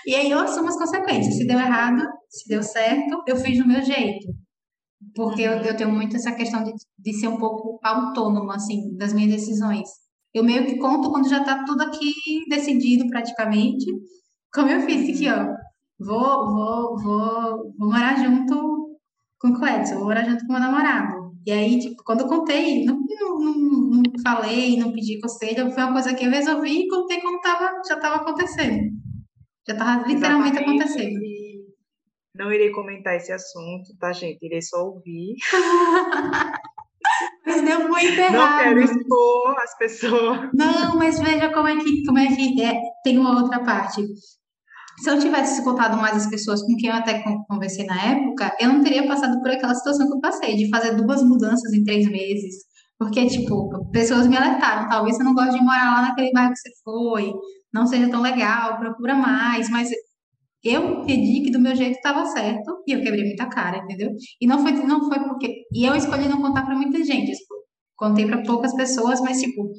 E 0.06 0.16
aí 0.16 0.32
eu 0.32 0.40
assumo 0.40 0.70
as 0.70 0.78
consequências. 0.78 1.36
Se 1.36 1.46
deu 1.46 1.60
errado, 1.60 2.02
se 2.30 2.48
deu 2.48 2.64
certo, 2.64 3.22
eu 3.28 3.36
fiz 3.36 3.58
do 3.58 3.68
meu 3.68 3.82
jeito. 3.82 4.26
Porque 5.14 5.42
eu, 5.42 5.52
eu 5.52 5.76
tenho 5.76 5.92
muito 5.92 6.16
essa 6.16 6.32
questão 6.32 6.64
de, 6.64 6.72
de 6.98 7.14
ser 7.14 7.28
um 7.28 7.38
pouco 7.38 7.78
autônoma, 7.84 8.56
assim, 8.56 8.96
das 8.96 9.12
minhas 9.12 9.34
decisões. 9.34 9.90
Eu 10.38 10.44
meio 10.44 10.68
que 10.68 10.78
conto 10.78 11.10
quando 11.10 11.28
já 11.28 11.44
tá 11.44 11.64
tudo 11.66 11.82
aqui 11.82 12.14
decidido 12.48 13.08
praticamente. 13.08 13.86
Como 14.54 14.70
eu 14.70 14.82
fiz 14.82 15.10
aqui, 15.10 15.28
ó. 15.28 15.48
Vou, 16.00 16.46
vou, 16.46 16.98
vou, 17.00 17.74
vou 17.76 17.90
morar 17.90 18.24
junto 18.24 19.00
com 19.40 19.48
o 19.48 19.60
Cledson, 19.60 19.96
vou 19.96 20.06
morar 20.06 20.24
junto 20.24 20.46
com 20.46 20.50
o 20.50 20.52
meu 20.52 20.60
namorado. 20.60 21.32
E 21.44 21.52
aí, 21.52 21.80
tipo, 21.80 22.04
quando 22.04 22.22
eu 22.22 22.28
contei, 22.28 22.86
não, 22.86 23.00
não, 23.00 23.40
não, 23.40 24.04
falei, 24.22 24.78
não 24.78 24.92
pedi 24.92 25.20
conselho, 25.20 25.72
foi 25.72 25.84
uma 25.84 25.94
coisa 25.94 26.14
que 26.14 26.24
eu 26.24 26.30
resolvi 26.30 26.82
e 26.82 26.88
contei 26.88 27.20
quando 27.20 27.42
tava, 27.42 27.82
já 27.88 27.96
estava 27.96 28.18
acontecendo. 28.18 28.92
Já 29.68 29.74
estava 29.74 30.08
literalmente 30.08 30.58
Exatamente. 30.58 30.84
acontecendo. 30.84 31.20
Não 32.36 32.54
irei 32.54 32.70
comentar 32.70 33.16
esse 33.16 33.32
assunto, 33.32 33.98
tá, 34.00 34.14
gente? 34.14 34.46
Irei 34.46 34.62
só 34.62 34.86
ouvir. 34.86 35.34
mas 37.48 37.62
deu 37.62 37.88
muito 37.88 38.20
errado. 38.20 38.34
Não 38.34 38.58
quero 38.60 38.80
expor 38.82 39.58
as 39.58 39.78
pessoas. 39.78 40.50
Não, 40.54 40.98
mas 40.98 41.20
veja 41.20 41.52
como 41.54 41.68
é 41.68 41.78
que, 41.78 42.04
como 42.06 42.20
é 42.20 42.28
que 42.28 42.62
é. 42.62 42.80
tem 43.04 43.18
uma 43.18 43.42
outra 43.42 43.64
parte. 43.64 44.06
Se 45.00 45.10
eu 45.10 45.20
tivesse 45.20 45.60
escutado 45.60 45.96
mais 45.98 46.18
as 46.18 46.28
pessoas 46.28 46.62
com 46.62 46.76
quem 46.76 46.90
eu 46.90 46.96
até 46.96 47.24
conversei 47.48 47.86
na 47.86 48.02
época, 48.02 48.56
eu 48.60 48.68
não 48.70 48.84
teria 48.84 49.08
passado 49.08 49.40
por 49.40 49.50
aquela 49.50 49.76
situação 49.76 50.08
que 50.08 50.16
eu 50.16 50.20
passei, 50.20 50.56
de 50.56 50.70
fazer 50.70 50.96
duas 50.96 51.24
mudanças 51.24 51.72
em 51.74 51.84
três 51.84 52.10
meses. 52.10 52.56
Porque, 53.00 53.28
tipo, 53.28 53.70
pessoas 53.92 54.28
me 54.28 54.36
alertaram, 54.36 54.90
talvez 54.90 55.16
você 55.16 55.24
não 55.24 55.36
goste 55.36 55.58
de 55.58 55.64
morar 55.64 55.94
lá 55.94 56.02
naquele 56.02 56.32
bairro 56.32 56.52
que 56.52 56.60
você 56.60 56.72
foi, 56.84 57.32
não 57.72 57.86
seja 57.86 58.10
tão 58.10 58.22
legal, 58.22 58.80
procura 58.80 59.14
mais, 59.14 59.70
mas 59.70 59.90
eu 60.70 61.04
pedi 61.06 61.42
que 61.44 61.52
do 61.52 61.60
meu 61.60 61.76
jeito 61.76 61.96
estava 61.96 62.26
certo 62.26 62.84
e 62.88 62.92
eu 62.92 63.02
quebrei 63.02 63.26
muita 63.26 63.48
cara, 63.48 63.78
entendeu? 63.78 64.12
E 64.42 64.48
não 64.48 64.60
foi, 64.60 64.72
não 64.72 65.08
foi 65.08 65.20
porque. 65.20 65.66
E 65.74 65.86
eu 65.86 65.96
escolhi 65.96 66.28
não 66.28 66.42
contar 66.42 66.66
para 66.66 66.76
muita 66.76 67.04
gente, 67.04 67.32
tipo, 67.32 67.56
contei 67.96 68.26
para 68.26 68.44
poucas 68.44 68.74
pessoas, 68.76 69.20
mas, 69.22 69.42
tipo, 69.42 69.70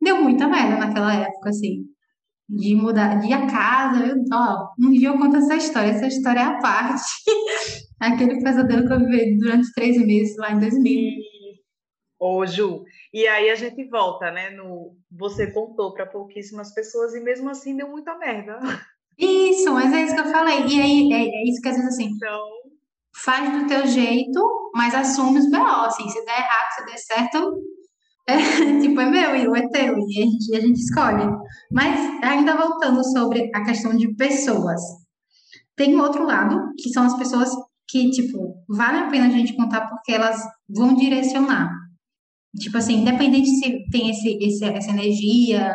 deu 0.00 0.22
muita 0.22 0.48
merda 0.48 0.76
naquela 0.76 1.14
época, 1.14 1.50
assim, 1.50 1.84
de 2.48 2.74
mudar, 2.74 3.16
de 3.16 3.32
a 3.32 3.46
casa, 3.46 4.06
eu, 4.06 4.16
ó, 4.32 4.68
um 4.80 4.90
dia 4.92 5.08
eu 5.08 5.18
conto 5.18 5.36
essa 5.36 5.56
história, 5.56 5.90
essa 5.90 6.06
história 6.06 6.40
é 6.40 6.44
a 6.44 6.58
parte. 6.58 7.04
Aquele 7.98 8.42
pesadelo 8.42 8.86
que 8.86 8.92
eu 8.92 8.98
vivi 8.98 9.38
durante 9.38 9.72
três 9.72 9.96
meses 9.98 10.36
lá 10.36 10.52
em 10.52 10.60
2000. 10.60 11.12
Ô, 12.18 12.46
Ju, 12.46 12.84
e 13.12 13.26
aí 13.26 13.50
a 13.50 13.54
gente 13.54 13.84
volta, 13.88 14.30
né? 14.30 14.50
No 14.50 14.96
você 15.10 15.52
contou 15.52 15.92
para 15.92 16.06
pouquíssimas 16.06 16.72
pessoas 16.72 17.14
e 17.14 17.20
mesmo 17.20 17.50
assim 17.50 17.76
deu 17.76 17.88
muita 17.90 18.16
merda. 18.16 18.58
Isso, 19.18 19.72
mas 19.72 19.92
é 19.92 20.02
isso 20.02 20.14
que 20.14 20.20
eu 20.20 20.30
falei. 20.30 20.66
E 20.66 20.80
aí 20.80 21.12
é, 21.12 21.24
é 21.24 21.50
isso 21.50 21.60
que 21.60 21.68
às 21.68 21.76
vezes 21.76 21.94
assim. 21.94 22.10
Então... 22.14 22.38
Faz 23.24 23.50
do 23.50 23.66
teu 23.66 23.86
jeito, 23.86 24.70
mas 24.74 24.94
assume 24.94 25.38
os 25.38 25.50
B.O. 25.50 25.62
Assim, 25.62 26.06
se 26.06 26.22
der 26.26 26.38
errado, 26.38 26.70
se 26.74 26.84
der 26.84 26.98
certo, 26.98 27.54
é, 28.28 28.36
tipo, 28.82 29.00
é 29.00 29.10
meu 29.10 29.36
e 29.36 29.48
o 29.48 29.56
é 29.56 29.68
teu, 29.68 29.96
e 29.96 30.22
a 30.22 30.24
gente, 30.24 30.56
a 30.56 30.60
gente 30.60 30.80
escolhe. 30.80 31.24
Mas 31.72 32.22
ainda 32.22 32.56
voltando 32.56 33.02
sobre 33.04 33.50
a 33.54 33.64
questão 33.64 33.96
de 33.96 34.14
pessoas. 34.16 34.80
Tem 35.76 35.94
um 35.96 36.02
outro 36.02 36.24
lado, 36.24 36.72
que 36.78 36.90
são 36.90 37.04
as 37.04 37.16
pessoas 37.16 37.50
que, 37.88 38.10
tipo, 38.10 38.62
vale 38.68 38.98
a 38.98 39.08
pena 39.08 39.26
a 39.26 39.30
gente 39.30 39.56
contar 39.56 39.88
porque 39.88 40.12
elas 40.12 40.42
vão 40.68 40.94
direcionar. 40.94 41.70
Tipo 42.58 42.78
assim, 42.78 43.00
independente 43.02 43.48
se 43.48 43.84
tem 43.90 44.10
esse, 44.10 44.38
esse, 44.40 44.64
essa 44.64 44.90
energia, 44.90 45.74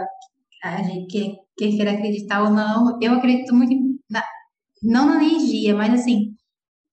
a 0.64 0.82
gente 0.84 1.08
que, 1.08 1.36
que 1.70 1.78
queira 1.78 1.92
acreditar 1.92 2.42
ou 2.44 2.50
não, 2.50 2.98
eu 3.00 3.14
acredito 3.14 3.54
muito 3.54 3.76
na, 4.10 4.24
não 4.82 5.06
na 5.06 5.24
energia, 5.24 5.76
mas 5.76 5.94
assim, 5.94 6.34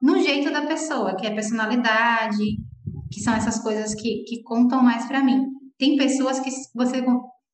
no 0.00 0.18
jeito 0.20 0.52
da 0.52 0.66
pessoa, 0.66 1.16
que 1.16 1.26
é 1.26 1.34
personalidade, 1.34 2.44
que 3.10 3.20
são 3.20 3.34
essas 3.34 3.58
coisas 3.60 3.94
que, 3.94 4.24
que 4.24 4.42
contam 4.42 4.82
mais 4.82 5.06
para 5.06 5.24
mim. 5.24 5.46
Tem 5.78 5.96
pessoas 5.96 6.38
que 6.40 6.50
você 6.74 7.02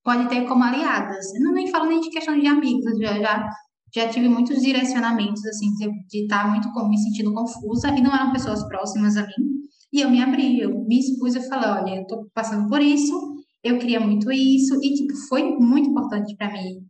pode 0.03 0.29
ter 0.29 0.47
como 0.47 0.65
aliadas. 0.65 1.33
Eu 1.35 1.43
não 1.43 1.53
nem 1.53 1.69
falo 1.69 1.87
nem 1.87 2.01
de 2.01 2.11
questão 2.11 2.39
de 2.39 2.47
amigos, 2.47 2.99
já, 2.99 3.21
já, 3.21 3.49
já 3.95 4.09
tive 4.09 4.29
muitos 4.29 4.61
direcionamentos, 4.61 5.45
assim, 5.47 5.73
de 6.09 6.23
estar 6.23 6.51
muito 6.51 6.69
me 6.89 6.99
sentindo 6.99 7.33
confusa, 7.33 7.91
e 7.91 8.03
não 8.03 8.13
eram 8.13 8.33
pessoas 8.33 8.67
próximas 8.67 9.17
a 9.17 9.23
mim, 9.23 9.63
e 9.93 10.01
eu 10.01 10.11
me 10.11 10.21
abri, 10.21 10.61
eu 10.61 10.85
me 10.85 10.99
expus, 10.99 11.37
eu 11.37 11.43
falei, 11.43 11.71
olha, 11.71 12.01
eu 12.01 12.07
tô 12.07 12.27
passando 12.35 12.69
por 12.69 12.81
isso, 12.81 13.35
eu 13.63 13.79
queria 13.79 14.01
muito 14.01 14.33
isso, 14.33 14.75
e, 14.83 14.95
tipo, 14.95 15.15
foi 15.29 15.43
muito 15.59 15.91
importante 15.91 16.35
para 16.37 16.53
mim 16.53 16.85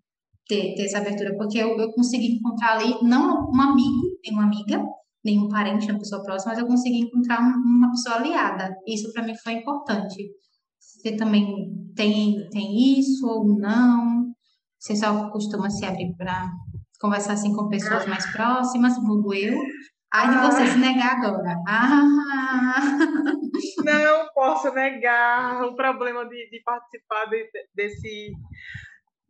ter, 0.46 0.74
ter 0.74 0.84
essa 0.84 0.98
abertura, 0.98 1.36
porque 1.36 1.58
eu, 1.58 1.76
eu 1.78 1.92
consegui 1.92 2.36
encontrar 2.36 2.78
ali, 2.78 2.96
não 3.02 3.50
um 3.50 3.60
amigo, 3.60 4.18
nem 4.24 4.32
uma 4.32 4.44
amiga, 4.44 4.84
nem 5.24 5.38
um 5.38 5.48
parente, 5.48 5.90
uma 5.90 5.98
pessoa 5.98 6.22
próxima, 6.22 6.52
mas 6.52 6.60
eu 6.60 6.66
consegui 6.66 6.98
encontrar 6.98 7.40
uma 7.40 7.90
pessoa 7.90 8.16
aliada. 8.16 8.76
Isso 8.86 9.12
para 9.12 9.24
mim 9.24 9.34
foi 9.42 9.54
importante. 9.54 10.30
Você 10.78 11.16
também 11.16 11.46
tem, 11.94 12.48
tem 12.50 12.98
isso 12.98 13.26
ou 13.26 13.58
não? 13.58 14.32
Você 14.78 14.94
só 14.96 15.30
costuma 15.30 15.70
se 15.70 15.84
abrir 15.86 16.14
para 16.16 16.50
conversar 17.00 17.34
assim 17.34 17.54
com 17.54 17.68
pessoas 17.68 18.06
mais 18.06 18.30
próximas, 18.32 18.94
como 18.96 19.32
eu? 19.32 19.58
Ai, 20.12 20.30
de 20.30 20.46
você 20.46 20.66
se 20.66 20.78
negar 20.78 21.16
agora. 21.16 21.56
Ah. 21.66 22.04
Não 23.84 24.28
posso 24.32 24.72
negar. 24.72 25.64
O 25.64 25.74
problema 25.74 26.24
de, 26.24 26.50
de 26.50 26.62
participar 26.62 27.24
de, 27.26 27.50
desse, 27.74 28.32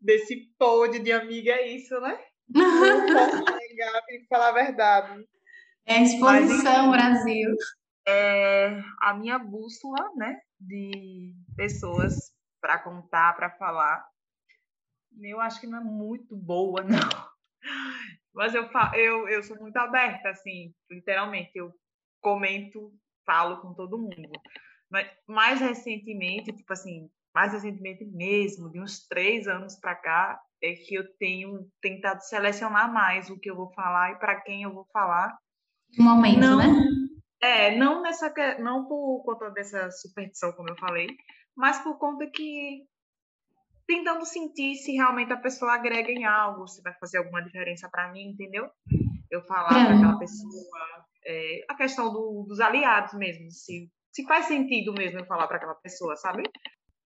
desse 0.05 0.37
pod 0.59 0.99
de 0.99 1.11
amiga 1.11 1.53
é 1.53 1.69
isso, 1.69 1.99
né? 2.01 2.23
Não 2.49 3.07
posso 3.07 3.37
negar, 3.37 4.03
tenho 4.07 4.21
que 4.21 4.27
falar 4.29 4.51
a 4.51 4.53
verdade. 4.53 5.27
É 5.87 6.03
exposição, 6.03 6.89
Mas, 6.89 7.03
Brasil. 7.03 7.57
É 8.07 8.79
a 9.01 9.15
minha 9.15 9.39
bússola, 9.39 10.11
né? 10.15 10.39
De 10.61 11.33
pessoas 11.57 12.15
para 12.61 12.79
contar, 12.79 13.35
para 13.35 13.51
falar. 13.51 14.07
Eu 15.23 15.41
acho 15.41 15.61
que 15.61 15.67
não 15.67 15.79
é 15.79 15.85
muito 15.85 16.37
boa, 16.37 16.83
não. 16.85 17.35
Mas 18.35 18.55
eu, 18.55 18.69
eu, 18.95 19.29
eu 19.29 19.43
sou 19.43 19.57
muito 19.59 19.77
aberta, 19.79 20.29
assim, 20.29 20.75
literalmente. 20.91 21.53
Eu 21.55 21.73
comento, 22.21 22.93
falo 23.25 23.63
com 23.63 23.73
todo 23.73 23.99
mundo. 23.99 24.31
Mas 24.95 25.11
mais 25.27 25.61
recentemente, 25.61 26.53
tipo 26.53 26.73
assim, 26.73 27.11
mais 27.35 27.53
recentemente 27.53 28.05
mesmo, 28.05 28.71
de 28.71 28.81
uns 28.81 29.05
três 29.09 29.49
anos 29.49 29.75
para 29.75 29.97
cá, 29.97 30.41
é 30.63 30.73
que 30.75 30.95
eu 30.95 31.05
tenho 31.19 31.69
tentado 31.83 32.23
selecionar 32.23 32.93
mais 32.93 33.29
o 33.29 33.37
que 33.37 33.51
eu 33.51 33.57
vou 33.57 33.73
falar 33.73 34.13
e 34.13 34.19
para 34.21 34.41
quem 34.41 34.63
eu 34.63 34.73
vou 34.73 34.87
falar. 34.93 35.37
Um 35.99 36.05
momento, 36.05 36.39
não, 36.39 36.59
né? 36.59 36.67
É, 37.41 37.77
não 37.77 38.03
nessa, 38.03 38.33
não 38.61 38.87
por 38.87 39.25
conta 39.25 39.51
dessa 39.51 39.91
superstição, 39.91 40.53
como 40.53 40.69
eu 40.69 40.77
falei, 40.77 41.09
mas 41.57 41.83
por 41.83 41.99
conta 41.99 42.25
que 42.29 42.87
tentando 43.89 44.25
sentir 44.25 44.77
se 44.77 44.93
realmente 44.93 45.33
a 45.33 45.37
pessoa 45.37 45.75
agrega 45.75 46.13
em 46.13 46.25
algo, 46.25 46.69
se 46.69 46.81
vai 46.83 46.95
fazer 47.01 47.19
alguma 47.19 47.43
diferença 47.43 47.89
para 47.91 48.13
mim, 48.13 48.29
entendeu? 48.29 48.71
Eu 49.29 49.43
falar 49.43 49.77
é. 49.77 49.87
para 49.87 49.97
aquela 49.97 50.19
pessoa, 50.21 51.05
é, 51.27 51.65
a 51.69 51.75
questão 51.75 52.13
do, 52.13 52.45
dos 52.49 52.61
aliados 52.61 53.13
mesmo, 53.15 53.51
se, 53.51 53.91
se 54.15 54.25
faz 54.25 54.47
sentido 54.47 54.93
mesmo 54.93 55.19
eu 55.19 55.27
falar 55.27 55.49
para 55.49 55.57
aquela 55.57 55.75
pessoa, 55.75 56.15
sabe? 56.15 56.45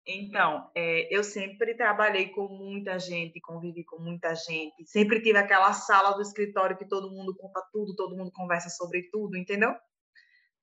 Então, 0.06 0.70
é, 0.74 1.14
eu 1.14 1.24
sempre 1.24 1.74
trabalhei 1.74 2.28
com 2.28 2.48
muita 2.48 2.98
gente, 2.98 3.40
convivi 3.40 3.84
com 3.84 3.98
muita 3.98 4.34
gente, 4.34 4.86
sempre 4.86 5.22
tive 5.22 5.38
aquela 5.38 5.72
sala 5.72 6.12
do 6.12 6.22
escritório 6.22 6.76
que 6.76 6.86
todo 6.86 7.10
mundo 7.10 7.34
conta 7.36 7.62
tudo, 7.72 7.96
todo 7.96 8.16
mundo 8.16 8.30
conversa 8.32 8.68
sobre 8.68 9.08
tudo, 9.10 9.36
entendeu? 9.36 9.74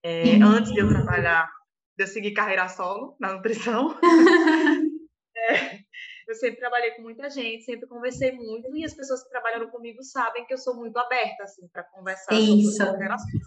É, 0.03 0.35
antes 0.35 0.71
de 0.71 0.79
eu 0.79 0.87
trabalhar, 0.87 1.51
de 1.97 2.03
eu 2.03 2.07
seguir 2.07 2.33
carreira 2.33 2.67
solo 2.69 3.15
na 3.19 3.33
nutrição. 3.33 3.97
é, 5.37 5.79
eu 6.27 6.35
sempre 6.35 6.59
trabalhei 6.59 6.91
com 6.91 7.01
muita 7.01 7.29
gente, 7.29 7.63
sempre 7.63 7.87
conversei 7.87 8.31
muito, 8.31 8.75
e 8.75 8.85
as 8.85 8.93
pessoas 8.93 9.23
que 9.23 9.29
trabalham 9.29 9.67
comigo 9.69 10.03
sabem 10.03 10.45
que 10.45 10.53
eu 10.53 10.59
sou 10.59 10.75
muito 10.75 10.97
aberta, 10.97 11.43
assim, 11.43 11.67
para 11.69 11.83
conversar 11.83 12.33
isso. 12.33 12.71
sobre 12.71 12.85
qualquer 12.93 13.11
assunto. 13.11 13.45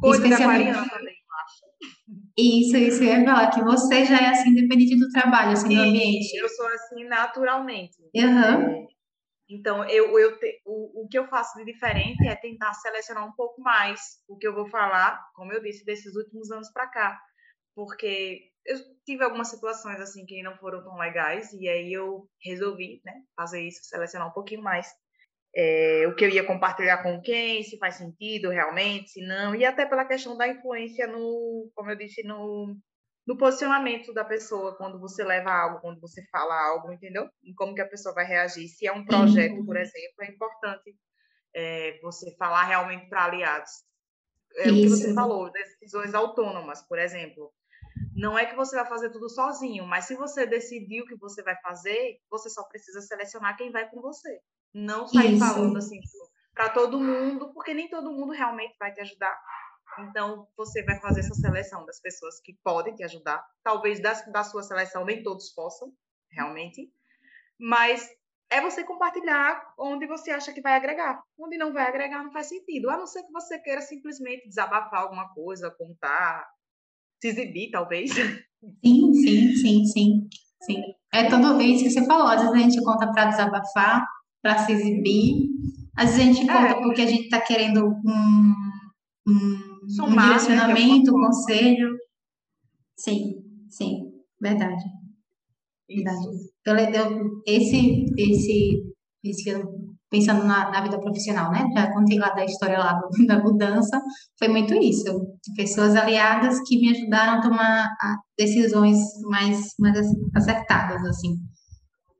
Coisa 0.00 0.28
da 0.28 0.46
Mariana 0.46 0.88
também. 0.90 1.21
Isso, 2.36 2.76
isso, 2.76 3.04
ia 3.04 3.24
falar 3.24 3.50
que 3.50 3.62
você 3.62 4.06
já 4.06 4.16
é 4.16 4.28
assim, 4.28 4.50
independente 4.50 4.98
do 4.98 5.08
trabalho, 5.10 5.52
assim, 5.52 5.68
do 5.68 5.80
ambiente. 5.80 6.34
Eu 6.34 6.48
sou 6.48 6.66
assim 6.66 7.04
naturalmente. 7.04 7.96
Uhum. 8.14 8.82
É, 8.82 8.86
então, 9.50 9.84
eu, 9.88 10.18
eu 10.18 10.38
te, 10.38 10.62
o, 10.64 11.04
o 11.04 11.08
que 11.08 11.18
eu 11.18 11.28
faço 11.28 11.58
de 11.58 11.64
diferente 11.64 12.26
é 12.26 12.34
tentar 12.34 12.72
selecionar 12.74 13.26
um 13.26 13.32
pouco 13.32 13.60
mais 13.60 14.00
o 14.26 14.36
que 14.38 14.46
eu 14.46 14.54
vou 14.54 14.66
falar, 14.68 15.22
como 15.34 15.52
eu 15.52 15.62
disse, 15.62 15.84
desses 15.84 16.16
últimos 16.16 16.50
anos 16.50 16.70
para 16.72 16.88
cá. 16.88 17.20
Porque 17.74 18.40
eu 18.64 18.78
tive 19.04 19.24
algumas 19.24 19.48
situações 19.48 20.00
assim 20.00 20.24
que 20.24 20.42
não 20.42 20.56
foram 20.56 20.82
tão 20.82 20.96
legais, 20.96 21.52
e 21.52 21.68
aí 21.68 21.92
eu 21.92 22.28
resolvi 22.42 23.00
né, 23.04 23.12
fazer 23.36 23.66
isso, 23.66 23.80
selecionar 23.84 24.28
um 24.28 24.32
pouquinho 24.32 24.62
mais 24.62 24.86
é, 25.54 26.06
o 26.08 26.14
que 26.14 26.24
eu 26.24 26.30
ia 26.30 26.44
compartilhar 26.44 27.02
com 27.02 27.20
quem, 27.20 27.62
se 27.62 27.78
faz 27.78 27.96
sentido 27.96 28.48
realmente, 28.48 29.10
se 29.10 29.26
não, 29.26 29.54
e 29.54 29.64
até 29.64 29.84
pela 29.84 30.04
questão 30.04 30.36
da 30.36 30.48
influência 30.48 31.06
no, 31.06 31.70
como 31.74 31.90
eu 31.90 31.96
disse, 31.96 32.22
no, 32.22 32.76
no 33.26 33.36
posicionamento 33.36 34.12
da 34.14 34.24
pessoa 34.24 34.76
quando 34.76 34.98
você 34.98 35.22
leva 35.22 35.50
algo, 35.50 35.80
quando 35.80 36.00
você 36.00 36.24
fala 36.30 36.58
algo, 36.68 36.92
entendeu? 36.92 37.28
E 37.42 37.52
como 37.54 37.74
que 37.74 37.82
a 37.82 37.88
pessoa 37.88 38.14
vai 38.14 38.24
reagir. 38.24 38.66
Se 38.68 38.86
é 38.86 38.92
um 38.92 39.04
projeto, 39.04 39.56
uhum. 39.56 39.66
por 39.66 39.76
exemplo, 39.76 40.22
é 40.22 40.26
importante 40.26 40.96
é, 41.54 42.00
você 42.00 42.34
falar 42.36 42.64
realmente 42.64 43.08
para 43.08 43.24
aliados. 43.24 43.70
É 44.56 44.68
Isso. 44.68 44.72
o 44.72 44.82
que 44.82 44.88
você 44.88 45.14
falou, 45.14 45.50
decisões 45.50 46.14
autônomas, 46.14 46.82
por 46.82 46.98
exemplo. 46.98 47.52
Não 48.14 48.38
é 48.38 48.46
que 48.46 48.56
você 48.56 48.76
vai 48.76 48.86
fazer 48.86 49.10
tudo 49.10 49.28
sozinho, 49.28 49.86
mas 49.86 50.06
se 50.06 50.14
você 50.14 50.46
decidir 50.46 51.02
o 51.02 51.06
que 51.06 51.16
você 51.16 51.42
vai 51.42 51.56
fazer, 51.60 52.18
você 52.30 52.50
só 52.50 52.62
precisa 52.64 53.00
selecionar 53.00 53.56
quem 53.56 53.70
vai 53.70 53.88
com 53.88 54.00
você. 54.00 54.40
Não 54.74 55.06
sair 55.06 55.34
Isso. 55.34 55.38
falando 55.38 55.78
assim 55.78 56.00
para 56.54 56.68
todo 56.68 57.00
mundo, 57.00 57.52
porque 57.52 57.74
nem 57.74 57.88
todo 57.88 58.12
mundo 58.12 58.32
realmente 58.32 58.76
vai 58.78 58.92
te 58.92 59.00
ajudar. 59.00 59.36
Então, 59.98 60.46
você 60.56 60.82
vai 60.82 60.98
fazer 61.00 61.20
essa 61.20 61.34
seleção 61.34 61.84
das 61.84 62.00
pessoas 62.00 62.40
que 62.40 62.56
podem 62.62 62.94
te 62.94 63.02
ajudar. 63.04 63.44
Talvez 63.62 64.00
das, 64.00 64.24
da 64.30 64.42
sua 64.42 64.62
seleção 64.62 65.04
nem 65.04 65.22
todos 65.22 65.50
possam, 65.50 65.92
realmente. 66.30 66.90
Mas 67.58 68.08
é 68.50 68.60
você 68.60 68.84
compartilhar 68.84 69.62
onde 69.78 70.06
você 70.06 70.30
acha 70.30 70.52
que 70.52 70.62
vai 70.62 70.74
agregar. 70.74 71.22
Onde 71.38 71.58
não 71.58 71.72
vai 71.72 71.86
agregar, 71.86 72.22
não 72.22 72.32
faz 72.32 72.48
sentido. 72.48 72.90
A 72.90 72.96
não 72.96 73.06
ser 73.06 73.22
que 73.22 73.32
você 73.32 73.58
queira 73.58 73.80
simplesmente 73.80 74.48
desabafar 74.48 75.02
alguma 75.02 75.32
coisa, 75.34 75.70
contar, 75.70 76.46
se 77.20 77.28
exibir, 77.28 77.70
talvez. 77.70 78.12
Sim, 78.84 79.12
sim, 79.14 79.56
sim, 79.56 79.84
sim. 79.84 80.28
sim. 80.62 80.82
É 81.12 81.28
todo 81.28 81.60
isso 81.60 81.84
que 81.84 81.90
você 81.90 82.06
falou. 82.06 82.28
Às 82.28 82.40
vezes 82.40 82.54
a 82.54 82.58
gente 82.58 82.84
conta 82.84 83.10
para 83.12 83.26
desabafar, 83.26 84.06
para 84.42 84.58
se 84.58 84.72
exibir. 84.72 85.48
Às 85.96 86.16
vezes 86.16 86.20
a 86.20 86.24
gente 86.24 86.46
conta 86.46 86.68
é. 86.68 86.82
porque 86.82 87.02
a 87.02 87.06
gente 87.06 87.24
está 87.24 87.40
querendo 87.40 87.86
um, 87.86 88.54
um, 89.28 89.88
Somar, 89.88 90.10
um 90.10 90.16
né, 90.16 90.22
direcionamento, 90.38 91.12
né? 91.12 91.18
um 91.18 91.26
conselho. 91.26 91.96
Sim, 92.96 93.34
sim, 93.70 94.10
verdade. 94.40 94.82
Verdade. 95.88 96.26
Eu, 96.66 96.76
eu, 96.76 97.42
esse, 97.46 98.06
esse, 98.16 98.82
esse, 99.22 99.64
pensando 100.10 100.44
na, 100.44 100.70
na, 100.70 100.80
vida 100.82 100.98
profissional, 100.98 101.50
né? 101.52 101.68
Já 101.74 101.92
contei 101.92 102.18
lá 102.18 102.30
da 102.30 102.44
história 102.44 102.78
lá 102.78 102.98
da 103.26 103.42
mudança, 103.42 104.00
foi 104.38 104.48
muito 104.48 104.74
isso. 104.74 105.04
Pessoas 105.54 105.94
aliadas 105.94 106.58
que 106.66 106.78
me 106.78 106.90
ajudaram 106.90 107.38
a 107.38 107.42
tomar 107.42 107.90
decisões 108.38 108.98
mais, 109.24 109.74
mais 109.78 109.98
acertadas, 110.34 111.04
assim. 111.04 111.36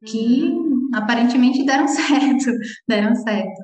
Que 0.05 0.43
uhum 0.43 0.72
aparentemente 0.93 1.65
deram 1.65 1.87
certo, 1.89 2.53
deram 2.89 3.15
certo. 3.15 3.63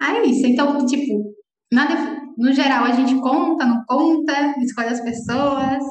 Aí 0.00 0.18
é 0.18 0.26
isso, 0.26 0.46
então, 0.46 0.86
tipo, 0.86 1.34
nada, 1.72 1.94
no 2.36 2.52
geral 2.52 2.84
a 2.84 2.92
gente 2.92 3.14
conta, 3.20 3.66
não 3.66 3.84
conta, 3.86 4.54
escolhe 4.60 4.88
as 4.88 5.00
pessoas. 5.00 5.82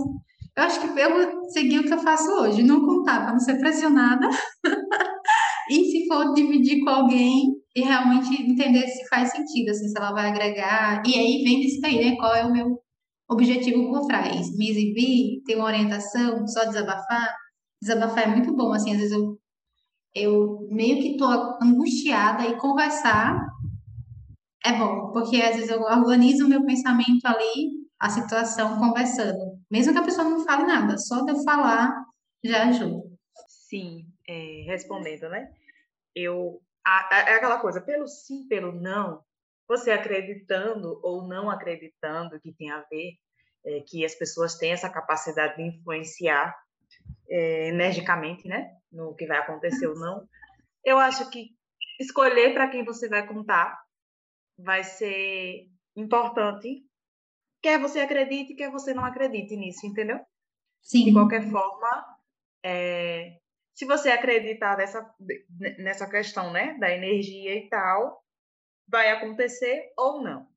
Eu 0.58 0.64
acho 0.64 0.80
que 0.80 1.00
eu 1.00 1.14
vou 1.14 1.50
seguir 1.50 1.80
o 1.80 1.84
que 1.84 1.94
eu 1.94 2.00
faço 2.00 2.32
hoje, 2.32 2.64
não 2.64 2.86
contar 2.86 3.22
para 3.22 3.34
não 3.34 3.40
ser 3.40 3.60
pressionada. 3.60 4.28
e 5.70 5.86
se 5.86 6.08
for 6.08 6.34
dividir 6.34 6.84
com 6.84 6.90
alguém 6.90 7.58
e 7.76 7.82
realmente 7.82 8.42
entender 8.42 8.88
se 8.88 9.08
faz 9.08 9.30
sentido, 9.30 9.70
assim, 9.70 9.88
se 9.88 9.98
ela 9.98 10.12
vai 10.14 10.30
agregar. 10.30 11.04
E 11.06 11.14
aí 11.14 11.44
vem 11.44 11.60
disso 11.60 11.80
daí, 11.80 12.04
né? 12.04 12.16
Qual 12.16 12.34
é 12.34 12.44
o 12.44 12.52
meu 12.52 12.80
objetivo 13.30 13.90
por 13.90 14.08
trás? 14.08 14.50
Me 14.58 14.72
exibir, 14.72 15.44
ter 15.46 15.56
uma 15.56 15.66
orientação, 15.66 16.48
só 16.48 16.66
desabafar? 16.66 17.36
Desabafar 17.80 18.24
é 18.24 18.36
muito 18.36 18.56
bom, 18.56 18.74
assim, 18.74 18.94
às 18.94 18.98
vezes 18.98 19.12
eu 19.12 19.38
eu 20.16 20.68
meio 20.72 21.02
que 21.02 21.18
tô 21.18 21.26
angustiada 21.62 22.46
e 22.46 22.58
conversar 22.58 23.48
é 24.66 24.74
bom, 24.74 25.12
porque 25.12 25.42
às 25.42 25.56
vezes 25.56 25.70
eu 25.70 25.82
organizo 25.82 26.46
o 26.46 26.50
meu 26.50 26.66
pensamento 26.66 27.26
ali, 27.26 27.72
a 28.00 28.10
situação 28.10 28.78
conversando. 28.78 29.58
Mesmo 29.72 29.94
que 29.94 30.00
a 30.00 30.04
pessoa 30.04 30.30
não 30.30 30.44
fale 30.44 30.64
nada, 30.64 30.98
só 30.98 31.24
de 31.24 31.32
eu 31.32 31.44
falar 31.44 32.04
já 32.44 32.68
ajuda. 32.68 33.02
Sim, 33.48 34.06
é, 34.28 34.64
respondendo, 34.66 35.30
né? 35.30 35.50
Eu 36.14 36.62
é 37.12 37.34
aquela 37.36 37.60
coisa, 37.60 37.82
pelo 37.82 38.08
sim, 38.08 38.48
pelo 38.48 38.72
não, 38.72 39.22
você 39.68 39.92
acreditando 39.92 41.00
ou 41.04 41.28
não 41.28 41.50
acreditando 41.50 42.40
que 42.40 42.54
tem 42.54 42.72
a 42.72 42.82
ver, 42.90 43.14
é, 43.66 43.82
que 43.82 44.06
as 44.06 44.16
pessoas 44.16 44.56
têm 44.56 44.72
essa 44.72 44.90
capacidade 44.90 45.58
de 45.58 45.64
influenciar 45.64 46.56
é, 47.30 47.68
energicamente, 47.68 48.48
né? 48.48 48.70
No 48.92 49.16
que 49.16 49.26
vai 49.26 49.38
acontecer 49.38 49.88
ou 49.88 49.96
não. 49.96 50.28
Eu 50.84 50.98
acho 50.98 51.30
que 51.30 51.56
escolher 52.00 52.54
para 52.54 52.70
quem 52.70 52.84
você 52.84 53.10
vai 53.10 53.28
contar 53.28 53.78
vai 54.58 54.84
ser 54.84 55.68
importante. 55.96 56.86
Quer 57.62 57.80
você 57.80 58.00
acredite, 58.00 58.56
quer 58.56 58.72
você 58.72 58.94
não 58.94 59.04
acredite 59.04 59.56
nisso, 59.56 59.86
entendeu? 59.86 60.20
Sim. 60.82 61.06
De 61.06 61.14
qualquer 61.14 61.50
forma, 61.50 62.18
é, 62.64 63.40
se 63.74 63.86
você 63.86 64.10
acreditar 64.10 64.78
nessa, 64.78 65.14
nessa 65.78 66.10
questão, 66.10 66.52
né, 66.52 66.78
da 66.80 66.90
energia 66.90 67.56
e 67.56 67.68
tal, 67.70 68.24
vai 68.88 69.12
acontecer 69.12 69.92
ou 69.98 70.22
não. 70.22 70.48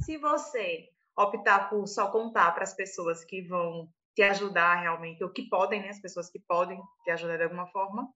Se 0.00 0.16
você 0.18 0.88
optar 1.16 1.70
por 1.70 1.86
só 1.86 2.10
contar 2.10 2.52
para 2.52 2.64
as 2.64 2.74
pessoas 2.74 3.24
que 3.24 3.42
vão 3.42 3.88
te 4.16 4.22
ajudar 4.22 4.80
realmente, 4.80 5.22
ou 5.22 5.30
que 5.30 5.46
podem, 5.48 5.82
né, 5.82 5.90
as 5.90 6.00
pessoas 6.00 6.30
que 6.30 6.40
podem 6.48 6.80
te 7.04 7.10
ajudar 7.10 7.36
de 7.36 7.44
alguma 7.44 7.66
forma, 7.66 8.08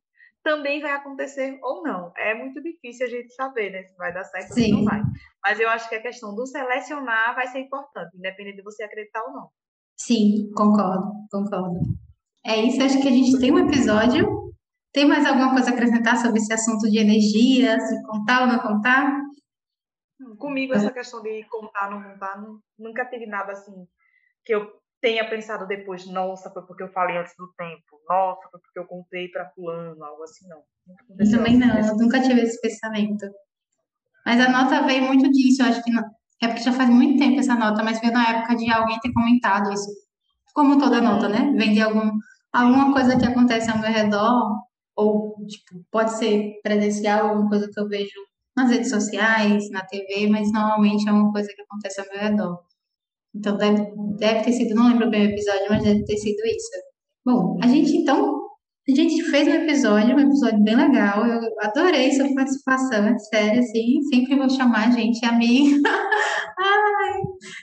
também 0.42 0.80
vai 0.80 0.92
acontecer 0.92 1.58
ou 1.62 1.82
não. 1.82 2.10
É 2.16 2.32
muito 2.32 2.62
difícil 2.62 3.06
a 3.06 3.10
gente 3.10 3.34
saber, 3.34 3.70
né, 3.70 3.82
se 3.84 3.94
vai 3.96 4.12
dar 4.12 4.24
certo 4.24 4.54
Sim. 4.54 4.72
ou 4.72 4.78
não 4.78 4.84
vai. 4.86 5.02
Mas 5.44 5.60
eu 5.60 5.68
acho 5.68 5.88
que 5.90 5.94
a 5.94 6.02
questão 6.02 6.34
do 6.34 6.46
selecionar 6.46 7.34
vai 7.34 7.46
ser 7.46 7.60
importante, 7.60 8.16
independente 8.16 8.56
de 8.56 8.62
você 8.62 8.82
acreditar 8.82 9.22
ou 9.24 9.32
não. 9.32 9.50
Sim, 9.98 10.50
concordo, 10.56 11.12
concordo. 11.30 11.78
É 12.44 12.56
isso, 12.56 12.82
acho 12.82 13.02
que 13.02 13.08
a 13.08 13.12
gente 13.12 13.38
tem 13.38 13.52
um 13.52 13.68
episódio. 13.68 14.50
Tem 14.92 15.06
mais 15.06 15.26
alguma 15.26 15.52
coisa 15.52 15.70
a 15.70 15.74
acrescentar 15.74 16.16
sobre 16.16 16.38
esse 16.38 16.52
assunto 16.52 16.90
de 16.90 16.98
energia, 16.98 17.78
se 17.78 18.02
contar 18.04 18.40
ou 18.40 18.46
não 18.46 18.58
contar? 18.58 19.20
Comigo, 20.38 20.72
essa 20.72 20.90
questão 20.90 21.22
de 21.22 21.44
contar 21.44 21.92
ou 21.92 22.00
não 22.00 22.10
contar, 22.10 22.42
nunca 22.78 23.04
tive 23.04 23.26
nada 23.26 23.52
assim 23.52 23.86
que 24.44 24.54
eu 24.54 24.80
tenha 25.00 25.28
pensado 25.28 25.66
depois, 25.66 26.06
nossa, 26.06 26.50
foi 26.50 26.62
porque 26.66 26.82
eu 26.82 26.88
falei 26.88 27.16
antes 27.16 27.34
do 27.36 27.52
tempo, 27.56 28.00
nossa, 28.08 28.48
foi 28.50 28.60
porque 28.60 28.78
eu 28.78 28.86
contei 28.86 29.28
para 29.28 29.50
fulano, 29.50 30.02
algo 30.04 30.22
assim, 30.22 30.46
não. 30.48 30.62
Eu 31.18 31.30
também 31.30 31.56
não, 31.56 31.78
eu 31.78 31.96
nunca 31.96 32.20
tive 32.20 32.40
esse 32.42 32.60
pensamento. 32.60 33.26
Mas 34.24 34.40
a 34.40 34.50
nota 34.50 34.86
veio 34.86 35.04
muito 35.04 35.30
disso, 35.30 35.62
eu 35.62 35.66
acho 35.66 35.82
que 35.82 35.90
não, 35.90 36.04
é 36.42 36.48
porque 36.48 36.62
já 36.62 36.72
faz 36.72 36.88
muito 36.88 37.18
tempo 37.18 37.38
essa 37.38 37.54
nota, 37.54 37.82
mas 37.82 38.00
veio 38.00 38.12
na 38.12 38.28
época 38.28 38.56
de 38.56 38.70
alguém 38.70 38.98
ter 39.00 39.12
comentado 39.12 39.72
isso. 39.72 39.90
Como 40.54 40.78
toda 40.78 41.00
nota, 41.00 41.28
né? 41.28 41.52
Vem 41.56 41.72
de 41.72 41.80
algum, 41.80 42.10
alguma 42.52 42.92
coisa 42.92 43.16
que 43.18 43.26
acontece 43.26 43.70
ao 43.70 43.78
meu 43.78 43.90
redor, 43.90 44.58
ou 44.96 45.36
tipo, 45.46 45.84
pode 45.90 46.12
ser 46.18 46.60
presencial, 46.62 47.28
alguma 47.28 47.48
coisa 47.48 47.70
que 47.72 47.80
eu 47.80 47.88
vejo 47.88 48.18
nas 48.56 48.70
redes 48.70 48.90
sociais, 48.90 49.70
na 49.70 49.84
TV, 49.84 50.28
mas 50.28 50.52
normalmente 50.52 51.08
é 51.08 51.12
uma 51.12 51.32
coisa 51.32 51.48
que 51.54 51.62
acontece 51.62 52.00
ao 52.00 52.06
meu 52.08 52.18
redor. 52.18 52.69
Então, 53.34 53.56
deve, 53.56 53.92
deve 54.18 54.42
ter 54.42 54.52
sido, 54.52 54.74
não 54.74 54.88
lembro 54.88 55.08
bem 55.10 55.26
o 55.26 55.30
episódio, 55.30 55.66
mas 55.70 55.82
deve 55.82 56.04
ter 56.04 56.16
sido 56.16 56.44
isso. 56.46 56.70
Bom, 57.24 57.58
a 57.62 57.66
gente 57.68 57.96
então, 57.96 58.40
a 58.88 58.94
gente 58.94 59.22
fez 59.24 59.46
um 59.46 59.52
episódio, 59.52 60.16
um 60.16 60.20
episódio 60.20 60.64
bem 60.64 60.74
legal. 60.74 61.24
Eu 61.24 61.40
adorei 61.60 62.10
sua 62.12 62.34
participação, 62.34 63.06
é 63.06 63.18
sério, 63.18 63.60
assim. 63.60 64.02
Sempre 64.12 64.36
vou 64.36 64.50
chamar 64.50 64.88
a 64.88 64.90
gente 64.90 65.24
amiga. 65.24 65.76
Ai, 66.58 67.20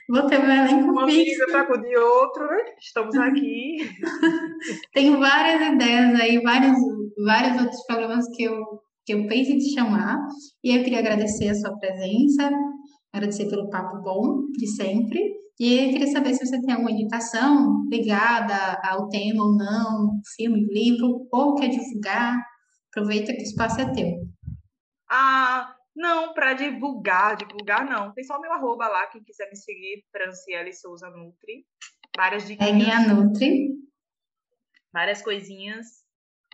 vou 0.09 0.25
ter 0.27 0.39
meu 0.39 0.49
elenco 0.49 0.89
Uma 0.89 1.03
amiga 1.03 1.45
tá 1.51 1.65
com 1.65 1.81
de 1.81 1.97
outro, 1.97 2.47
né? 2.47 2.57
Estamos 2.79 3.15
aqui. 3.17 3.77
Tenho 4.93 5.19
várias 5.19 5.73
ideias 5.73 6.19
aí, 6.19 6.41
vários, 6.41 6.77
vários 7.25 7.61
outros 7.61 7.85
programas 7.85 8.25
que 8.35 8.43
eu, 8.43 8.63
que 9.05 9.13
eu 9.13 9.27
penso 9.27 9.51
em 9.51 9.57
te 9.57 9.73
chamar. 9.73 10.17
E 10.63 10.77
eu 10.77 10.83
queria 10.83 10.99
agradecer 10.99 11.49
a 11.49 11.55
sua 11.55 11.77
presença, 11.77 12.49
agradecer 13.11 13.49
pelo 13.49 13.69
papo 13.69 14.01
bom 14.01 14.45
de 14.57 14.67
sempre 14.67 15.46
E 15.59 15.73
eu 15.73 15.89
queria 15.89 16.07
saber 16.07 16.35
se 16.35 16.45
você 16.45 16.61
tem 16.61 16.71
alguma 16.71 16.91
indicação 16.91 17.83
ligada 17.89 18.79
ao 18.83 19.09
tema 19.09 19.43
ou 19.43 19.55
não, 19.55 20.21
filme, 20.35 20.65
livro, 20.71 21.27
ou 21.31 21.55
quer 21.55 21.69
divulgar. 21.69 22.37
Aproveita 22.91 23.33
que 23.33 23.39
o 23.39 23.43
espaço 23.43 23.81
é 23.81 23.91
teu. 23.91 24.27
Ah, 25.09 25.75
não, 25.95 26.33
para 26.33 26.53
divulgar, 26.53 27.35
divulgar 27.37 27.83
não. 27.85 28.13
Tem 28.13 28.23
só 28.23 28.39
meu 28.39 28.53
arroba 28.53 28.87
lá, 28.87 29.07
quem 29.07 29.23
quiser 29.23 29.49
me 29.49 29.55
seguir, 29.55 30.03
Franciele 30.11 30.73
Souza 30.73 31.09
Nutri. 31.09 31.65
Várias 32.15 32.45
dicas. 32.45 32.67
Peguem 32.67 32.91
a 32.91 33.07
Nutri. 33.07 33.69
Várias 34.93 35.23
coisinhas, 35.23 35.85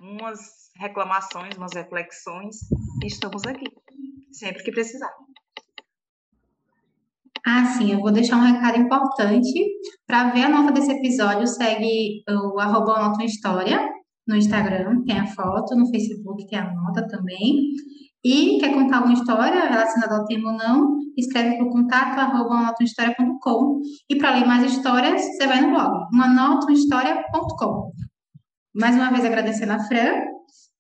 umas 0.02 0.72
reclamações, 0.78 1.56
umas 1.58 1.74
reflexões. 1.74 2.56
E 3.04 3.08
estamos 3.08 3.44
aqui, 3.44 3.66
sempre 4.32 4.64
que 4.64 4.72
precisar. 4.72 5.14
Ah, 7.46 7.66
sim, 7.66 7.92
eu 7.92 8.00
vou 8.00 8.12
deixar 8.12 8.38
um 8.38 8.42
recado 8.42 8.78
importante. 8.80 9.66
Para 10.08 10.30
ver 10.30 10.44
a 10.44 10.50
nota 10.50 10.72
desse 10.72 10.92
episódio, 10.92 11.46
segue 11.46 12.24
o 12.30 12.60
arroba 12.60 13.02
Nota 13.02 13.24
História 13.24 13.90
no 14.26 14.36
Instagram, 14.38 15.04
tem 15.04 15.20
a 15.20 15.28
foto, 15.28 15.76
no 15.76 15.90
Facebook 15.90 16.48
tem 16.48 16.60
a 16.60 16.74
nota 16.74 17.06
também. 17.08 17.72
E 18.24 18.58
quer 18.60 18.74
contar 18.74 18.98
alguma 18.98 19.14
história 19.14 19.68
relacionada 19.68 20.16
ao 20.16 20.26
tema 20.26 20.54
ou 20.54 20.58
não, 20.58 20.98
escreve 21.18 21.58
para 21.58 21.66
o 21.66 21.70
contato 21.70 22.18
arroba 22.18 22.74
E 24.10 24.18
para 24.18 24.36
ler 24.36 24.46
mais 24.46 24.72
histórias, 24.72 25.22
você 25.22 25.46
vai 25.46 25.60
no 25.60 25.72
blog, 25.72 25.92
umanotahistoria.com. 26.14 27.92
Mais 28.74 28.96
uma 28.96 29.12
vez 29.12 29.26
agradecendo 29.26 29.74
a 29.74 29.80
Fran 29.80 30.33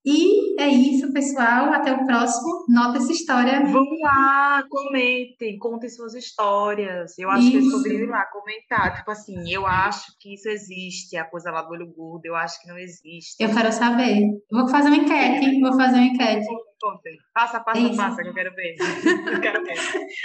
e 0.06 0.60
é 0.62 0.68
isso, 0.68 1.12
pessoal. 1.14 1.74
Até 1.74 1.94
o 1.94 2.06
próximo. 2.06 2.66
Nota 2.68 2.98
essa 2.98 3.12
história. 3.12 3.64
Vão 3.66 3.86
lá, 4.02 4.64
comentem, 4.70 5.58
contem 5.58 5.90
suas 5.90 6.14
histórias. 6.14 7.18
Eu 7.18 7.30
acho 7.30 7.44
isso. 7.44 7.52
que 7.52 7.58
eles 7.58 7.72
poderiam 7.72 8.04
ir 8.04 8.10
lá 8.10 8.26
comentar. 8.26 8.98
Tipo 8.98 9.12
assim, 9.12 9.52
eu 9.52 9.66
acho 9.66 10.14
que 10.20 10.34
isso 10.34 10.50
existe, 10.50 11.16
a 11.16 11.24
coisa 11.24 11.52
lá 11.52 11.62
do 11.62 11.72
olho 11.72 11.88
gordo, 11.88 12.26
eu 12.26 12.36
acho 12.36 12.62
que 12.62 12.68
não 12.68 12.78
existe. 12.78 13.42
Eu 13.42 13.54
quero 13.54 13.72
saber. 13.72 14.22
vou 14.52 14.68
fazer 14.68 14.90
uma 14.90 14.98
enquete, 14.98 15.60
vou 15.62 15.74
fazer 15.78 15.96
uma 15.96 16.06
enquete. 16.06 16.46
Contem. 16.82 17.18
Passa, 17.34 17.62
passa, 17.62 17.80
isso. 17.80 17.96
passa, 17.96 18.22
que 18.22 18.28
eu 18.28 18.34
quero 18.34 18.54
ver. 18.54 18.76
eu 19.32 19.40
quero 19.40 19.64
ver. 19.64 19.78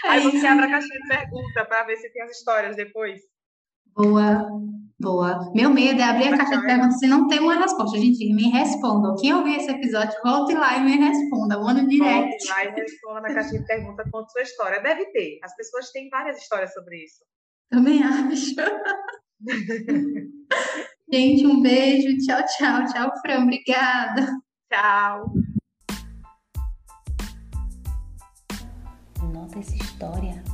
Aí 0.06 0.22
você 0.22 0.44
abre 0.44 0.64
a 0.66 0.70
caixinha 0.70 0.98
de 1.00 1.08
pergunta 1.08 1.64
para 1.66 1.84
ver 1.84 1.96
se 1.98 2.12
tem 2.12 2.22
as 2.22 2.32
histórias 2.32 2.74
depois. 2.74 3.20
Boa. 3.98 4.46
Boa. 5.00 5.52
Meu 5.52 5.70
medo 5.70 6.00
é 6.00 6.04
abrir 6.04 6.32
a 6.32 6.37
caixa 6.37 6.56
de 6.56 6.66
perguntas 6.66 7.02
e 7.02 7.08
não 7.08 7.26
ter 7.26 7.40
uma 7.40 7.56
resposta. 7.56 7.98
Gente, 7.98 8.32
me 8.32 8.48
respondam. 8.48 9.16
Quem 9.16 9.34
ouvir 9.34 9.56
esse 9.56 9.72
episódio, 9.72 10.14
volte 10.24 10.54
lá 10.54 10.76
e 10.76 10.84
me 10.84 10.96
responda. 10.96 11.58
Manda 11.58 11.84
direct. 11.84 12.28
Volte 12.28 12.48
lá 12.48 12.64
e 12.64 12.72
me 12.72 12.80
responda 12.80 13.20
na 13.22 13.34
caixa 13.34 13.58
de 13.58 13.66
perguntas, 13.66 14.08
conta 14.12 14.28
sua 14.30 14.42
história. 14.42 14.80
Deve 14.80 15.04
ter. 15.06 15.40
As 15.42 15.54
pessoas 15.56 15.90
têm 15.90 16.08
várias 16.11 16.38
histórias 16.38 16.72
sobre 16.72 16.96
isso. 17.02 17.24
Também 17.70 18.00
acho. 18.00 18.54
Gente, 21.12 21.44
um 21.44 21.61
beijo. 21.61 22.16
Tchau, 22.18 22.40
tchau. 22.56 22.84
Tchau, 22.87 23.12
Fran. 23.20 23.42
Obrigada. 23.42 24.26
Tchau. 24.72 25.32
Nota 29.32 29.58
essa 29.58 29.74
história. 29.74 30.47